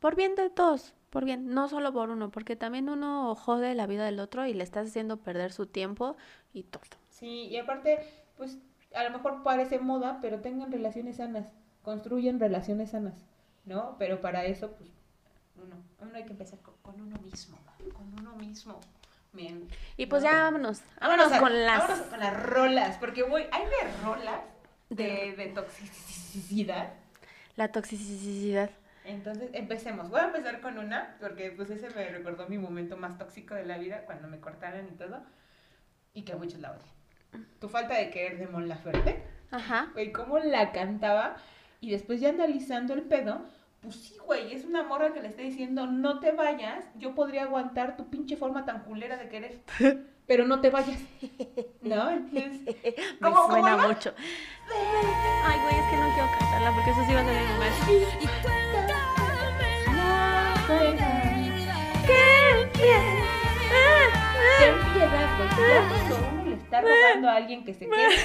[0.01, 3.87] Por bien de todos, por bien, no solo por uno, porque también uno jode la
[3.87, 6.17] vida del otro y le estás haciendo perder su tiempo
[6.55, 6.83] y todo.
[7.11, 7.99] Sí, y aparte,
[8.39, 8.57] pues
[8.95, 11.49] a lo mejor parece moda, pero tengan relaciones sanas,
[11.83, 13.15] construyen relaciones sanas,
[13.67, 13.95] ¿no?
[13.99, 14.89] Pero para eso, pues,
[15.63, 17.59] uno, uno hay que empezar con, con uno mismo,
[17.93, 18.81] con uno mismo.
[19.35, 19.69] Bien.
[19.99, 20.31] Y pues No.
[20.31, 21.79] ya vámonos, vámonos a- con las...
[21.89, 24.41] vámonos con las rolas, porque voy, hay de rolas
[24.89, 26.95] de, de toxicidad.
[27.57, 28.71] La toxicidad.
[29.05, 30.09] Entonces, empecemos.
[30.11, 33.65] Voy a empezar con una, porque pues ese me recordó mi momento más tóxico de
[33.65, 35.23] la vida, cuando me cortaron y todo,
[36.15, 37.47] y que a muchos la odian.
[37.61, 39.89] Tu falta de querer de Mon Laferte, Ajá.
[39.95, 41.37] güey, cómo la cantaba,
[41.81, 43.41] y después ya analizando el pedo,
[43.81, 47.43] pues sí, güey, es una morra que le está diciendo, no te vayas, yo podría
[47.45, 49.59] aguantar tu pinche forma tan culera de querer,
[50.29, 51.01] pero no te vayas,
[51.81, 52.09] ¿no?
[52.11, 54.15] Entonces, Me ¿Cómo- cómo suena mucho.
[55.45, 58.62] Ay, güey, es que no quiero cantarla porque eso sí va a salir mal.
[64.59, 65.29] Ten piedad.
[65.57, 68.17] Ya uno le está rogando a alguien que se quede.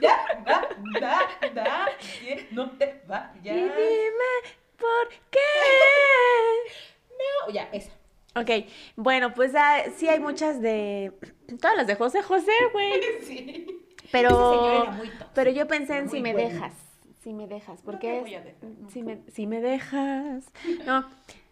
[0.00, 0.68] Ya, da,
[1.00, 1.88] da, da.
[2.50, 3.42] No te Y vayas.
[3.44, 4.32] dime
[4.76, 5.38] por qué.
[7.10, 7.92] No, ya, esa.
[8.34, 11.12] Ok, bueno, pues ah, sí hay muchas de...
[11.60, 12.92] Todas las de José José, güey.
[13.22, 13.66] Sí.
[14.12, 14.86] Pero...
[15.34, 16.74] Pero yo pensé en si me dejas.
[17.22, 18.92] Si me dejas, porque es...
[18.92, 20.44] Si me, si me dejas.
[20.84, 21.06] No,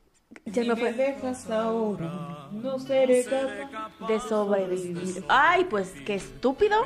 [0.45, 0.93] ya Si no me fue...
[0.93, 4.07] dejas ahora, no seré capaz.
[4.09, 5.25] De sobrevivir.
[5.29, 6.77] Ay, pues qué estúpido.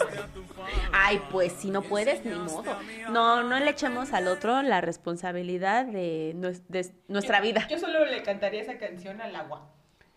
[0.92, 2.64] Ay, pues si no puedes, ni modo.
[3.10, 7.66] No, no le echemos al otro la responsabilidad de, nues- de nuestra Yo- vida.
[7.68, 9.70] Yo solo le cantaría esa canción al agua.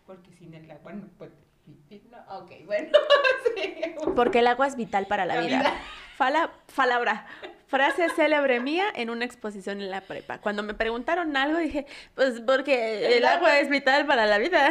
[0.06, 1.32] Porque sin el agua no puede
[1.66, 2.02] vivir.
[2.10, 2.88] No, ok, bueno.
[3.56, 3.74] sí.
[4.16, 5.58] Porque el agua es vital para la, La vida.
[5.58, 5.72] vida.
[6.16, 7.26] Fala, palabra.
[7.70, 10.38] Frase célebre mía en una exposición en la prepa.
[10.38, 14.70] Cuando me preguntaron algo dije, pues porque el agua es vital para la vida.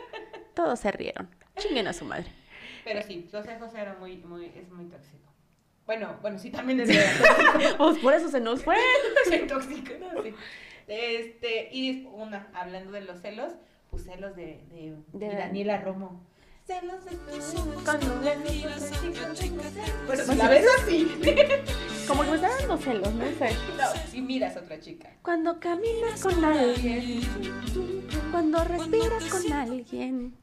[0.54, 1.28] Todos se rieron.
[1.58, 2.26] Chinguen a su madre.
[2.84, 5.18] Pero sí, José José era muy, muy, es muy tóxico.
[5.84, 6.88] Bueno, bueno, sí, también es.
[7.76, 8.76] Pues por eso se nos fue.
[9.28, 10.34] Soy tóxico, no, sí.
[10.88, 13.52] Este, y una, hablando de los celos,
[13.90, 14.60] pues celos De-
[15.12, 16.24] de Daniela Romo.
[16.70, 18.20] Celos de tu Cuando-
[20.06, 21.20] Bueno, si la ves así.
[22.06, 23.50] Como que me está dando celos, no sé.
[23.76, 25.10] No, si miras a otra chica.
[25.22, 27.20] Cuando caminas con alguien,
[28.30, 30.36] cuando respiras con alguien,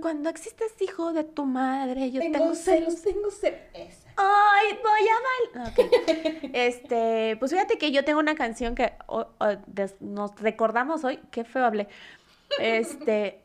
[0.00, 2.94] cuando existes hijo de tu madre, yo tengo, Tengo celos.
[2.94, 3.60] celos, tengo celos.
[3.74, 4.08] Esa.
[4.16, 5.72] Ay, voy a bailar.
[5.72, 6.50] Ok.
[6.54, 11.18] Este, pues fíjate que yo tengo una canción que o- o, des- nos recordamos hoy.
[11.30, 11.88] Qué feo hablé.
[12.58, 13.40] Este,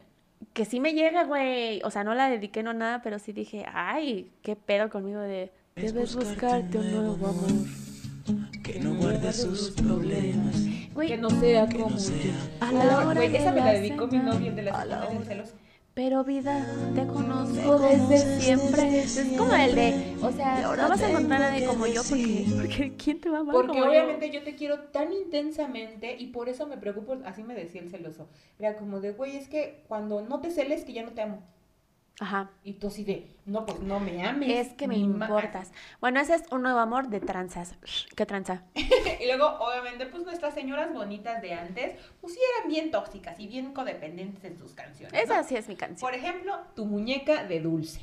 [0.54, 1.82] que sí me llega, güey.
[1.84, 5.52] O sea, no la dediqué, no nada, pero sí dije, ay, qué pedo conmigo de.
[5.76, 7.52] Debes buscarte un nuevo amor.
[8.64, 10.56] Que no guarde sus problemas.
[10.94, 12.34] Güey, Que no sea Que como no sea.
[12.62, 15.54] a la hora Güey, esa me la dedicó mi novio, el de las la celoso.
[15.96, 19.00] Pero vida, te conozco desde siempre.
[19.00, 22.46] Es como el de, o sea, no vas a encontrar a nadie como yo porque,
[22.54, 23.90] porque ¿quién te va a amar Porque como yo?
[23.92, 27.90] obviamente yo te quiero tan intensamente y por eso me preocupo, así me decía el
[27.90, 28.28] celoso.
[28.60, 31.42] Era como de, güey, es que cuando no te celes que ya no te amo.
[32.20, 32.50] Ajá.
[32.64, 34.68] Y tú así de, no, pues no me ames.
[34.68, 35.72] Es que me importas.
[36.00, 37.76] Bueno, ese es un nuevo amor de tranzas.
[38.16, 38.64] ¿Qué tranza?
[39.20, 43.48] Y luego, obviamente, pues nuestras señoras bonitas de antes, pues sí eran bien tóxicas y
[43.48, 45.14] bien codependentes en sus canciones.
[45.14, 45.20] ¿no?
[45.20, 46.00] Esa sí es mi canción.
[46.00, 48.02] Por ejemplo, tu muñeca de dulce.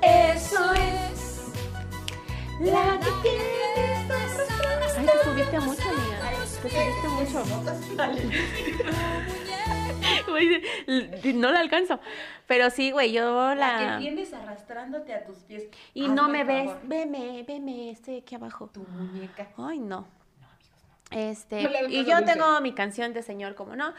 [0.00, 1.52] Eso es
[2.60, 3.86] la que tienes.
[4.96, 6.32] Ay, te subiste mucho, amiga.
[6.62, 7.44] Te subiste mucho.
[10.28, 10.62] Güey,
[11.34, 12.00] no la alcanzo.
[12.46, 13.98] Pero sí, güey, yo La que la...
[13.98, 15.64] tiendes arrastrándote a tus pies.
[15.94, 16.66] Y Hazme no me ves.
[16.66, 16.80] favor.
[16.84, 18.68] Veme, veme, estoy aquí abajo.
[18.72, 19.48] Tu muñeca.
[19.56, 20.06] Ay, no.
[20.40, 21.18] No, amigos, no.
[21.18, 23.92] Este, No y yo tengo mi canción de señor, como no.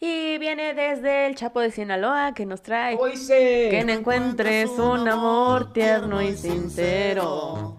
[0.00, 3.68] Y viene desde el Chapo de Sinaloa que nos trae Hoy sé.
[3.70, 7.76] que no encuentres un amor tierno y sincero.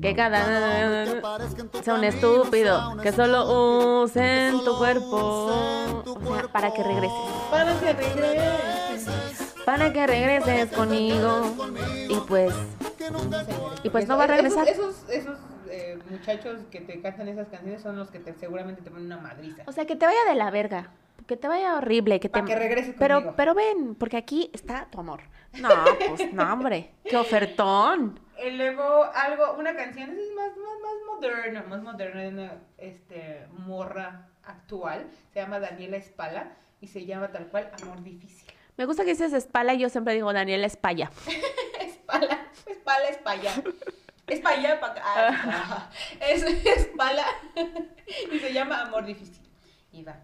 [0.00, 1.06] Que cada
[1.82, 5.16] sea un estúpido, que solo usen tu cuerpo.
[6.04, 7.18] O sea, para que regreses.
[7.50, 9.54] Para que regreses.
[9.64, 11.54] Para que regreses conmigo.
[12.08, 12.54] Y pues,
[13.82, 14.68] y pues no va a regresar.
[14.68, 14.94] Esos,
[15.78, 19.18] eh, muchachos que te cantan esas canciones son los que te, seguramente te ponen una
[19.18, 19.62] madriza.
[19.66, 20.90] O sea, que te vaya de la verga.
[21.26, 22.40] Que te vaya horrible, que te...
[22.40, 23.34] Pa' que regreses pero, conmigo.
[23.36, 25.20] pero ven, porque aquí está tu amor.
[25.60, 25.68] No,
[26.08, 26.92] pues no, hombre.
[27.04, 28.20] ¡Qué ofertón!
[28.44, 32.52] Y luego algo, una canción esa es más, más, más moderna, más moderna de una
[32.78, 35.06] este, morra actual.
[35.32, 38.48] Se llama Daniela Espala y se llama tal cual Amor Difícil.
[38.76, 41.10] Me gusta que dices espala y yo siempre digo Daniela Espalla.
[41.80, 43.52] Espala, espala, espalla.
[44.28, 45.90] Es para allá, para acá.
[46.20, 47.24] Es espala
[48.32, 49.48] y se llama Amor Difícil.
[49.92, 50.16] Y va.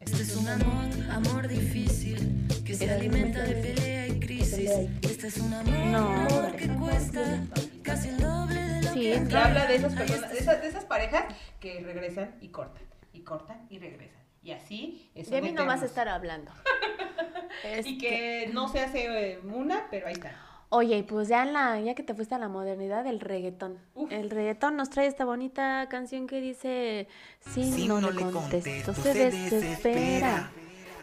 [0.00, 4.70] Este es un amor, amor difícil, que se alimenta de pelea y crisis.
[5.00, 7.44] Este es un amor, No, amor que cuesta
[7.84, 10.68] casi el doble de lo Sí, que Que habla de esas personas, de esas, de
[10.68, 11.26] esas parejas
[11.60, 12.82] que regresan y cortan,
[13.12, 14.20] y cortan y regresan.
[14.42, 16.52] Y así es De mí no vas a estar hablando.
[17.84, 20.34] Y que no se hace eh, una, pero ahí está.
[20.74, 23.76] Oye, y pues ya en la, ya que te fuiste a la modernidad, el reggaetón.
[23.94, 24.10] Uf.
[24.10, 27.08] El reggaetón nos trae esta bonita canción que dice,
[27.40, 30.50] si, Si no, no le contesto, contesto, se se desespera.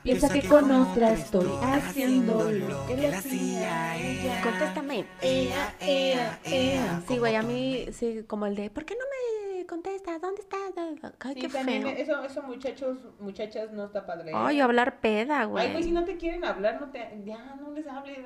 [0.01, 4.41] Piensa que con otra estoy haciendo lo que le hacía ella.
[4.41, 5.05] Contéstame.
[5.21, 7.01] Ea, ea, ea.
[7.07, 9.01] Sí, güey, a mí, sí, como el de, ¿por qué no
[9.57, 10.19] me contestas?
[10.19, 10.61] ¿Dónde estás?
[10.77, 11.91] Ay, Sí, qué también feo.
[11.95, 14.31] eso, eso muchachos, muchachas no está padre.
[14.33, 15.91] Ay, hablar peda, Ay, güey, si güey.
[15.91, 18.17] no te quieren hablar, no te, ya, no les hables.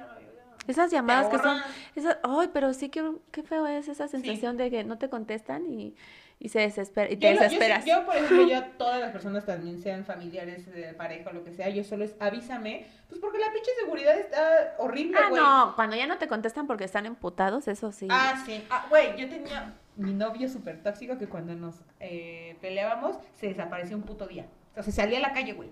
[0.67, 1.61] Esas llamadas que son,
[1.95, 5.65] esas, ay, pero sí que, qué feo es esa sensación de que no te contestan
[5.67, 5.93] y,
[6.39, 7.85] y se desespera, y te Yo, desesperas.
[7.85, 11.43] yo, por ejemplo, yo a todas las personas también sean familiares de pareja o lo
[11.43, 15.75] que sea, yo solo es avísame, pues porque la pinche seguridad está horrible, Ah, no,
[15.75, 18.07] cuando ya no te contestan porque están emputados, eso sí.
[18.09, 18.63] Ah, sí.
[18.69, 23.95] Ah, güey, yo tenía mi novio súper tóxico que cuando nos eh, peleábamos se desapareció
[23.95, 24.45] un puto día.
[24.71, 25.69] O sea, se salía a la calle, güey.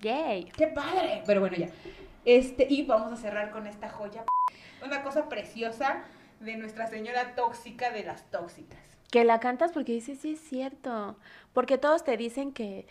[0.00, 0.44] Yay.
[0.56, 1.22] ¡Qué padre!
[1.24, 1.68] Pero bueno, ya.
[2.24, 4.24] Este, y vamos a cerrar con esta joya.
[4.84, 6.04] Una cosa preciosa
[6.40, 8.78] de Nuestra Señora Tóxica de las Tóxicas.
[9.10, 11.16] Que la cantas porque dices, sí es cierto.
[11.52, 12.86] Porque todos te dicen que.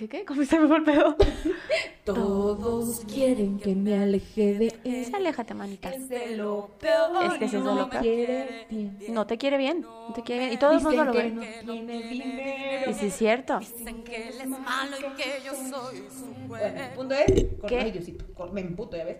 [0.00, 0.24] ¿Qué qué?
[0.24, 1.14] ¿Cómo se me fue el pedo?
[2.04, 4.76] Todos quieren que me aleje de Sí,
[5.08, 5.14] él.
[5.14, 5.90] aléjate, manita.
[5.90, 7.26] Es de lo peor.
[7.26, 8.02] Es que ese es de lo peor.
[8.02, 8.96] quiere bien.
[9.10, 9.82] No te quiere bien.
[9.82, 10.52] No te quiere bien.
[10.54, 11.34] Y todos nos Dicen lo ven.
[11.66, 12.90] no tiene dinero.
[12.90, 13.58] Y sí es cierto.
[13.58, 17.68] Dicen que él es malo y que yo soy su Bueno, el punto es, con,
[17.68, 18.16] ¿Qué?
[18.34, 19.18] con- me emputo, ya ves,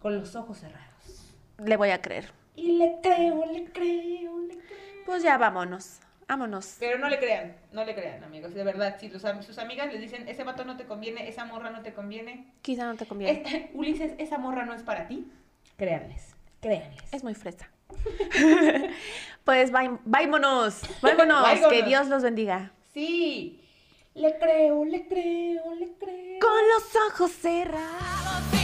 [0.00, 1.30] con los ojos cerrados.
[1.62, 2.32] Le voy a creer.
[2.56, 5.04] Y le creo, le creo, le creo.
[5.04, 5.98] Pues ya vámonos.
[6.28, 6.76] Vámonos.
[6.78, 8.96] Pero no le crean, no le crean, amigos, de verdad.
[8.98, 11.92] Si los sus amigas les dicen, ese vato no te conviene, esa morra no te
[11.92, 13.42] conviene, Quizá no te conviene.
[13.44, 15.30] es- Ulises, esa morra no es para ti,
[15.76, 17.12] créanles, créanles.
[17.12, 17.68] Es muy fresa.
[19.44, 20.80] pues vámonos.
[21.02, 21.60] Vámonos.
[21.68, 21.82] Que.
[21.82, 22.72] Dios los bendiga.
[22.94, 23.62] Sí,
[24.14, 26.38] le creo, le creo, le creo.
[26.40, 28.61] Con los ojos cerrados.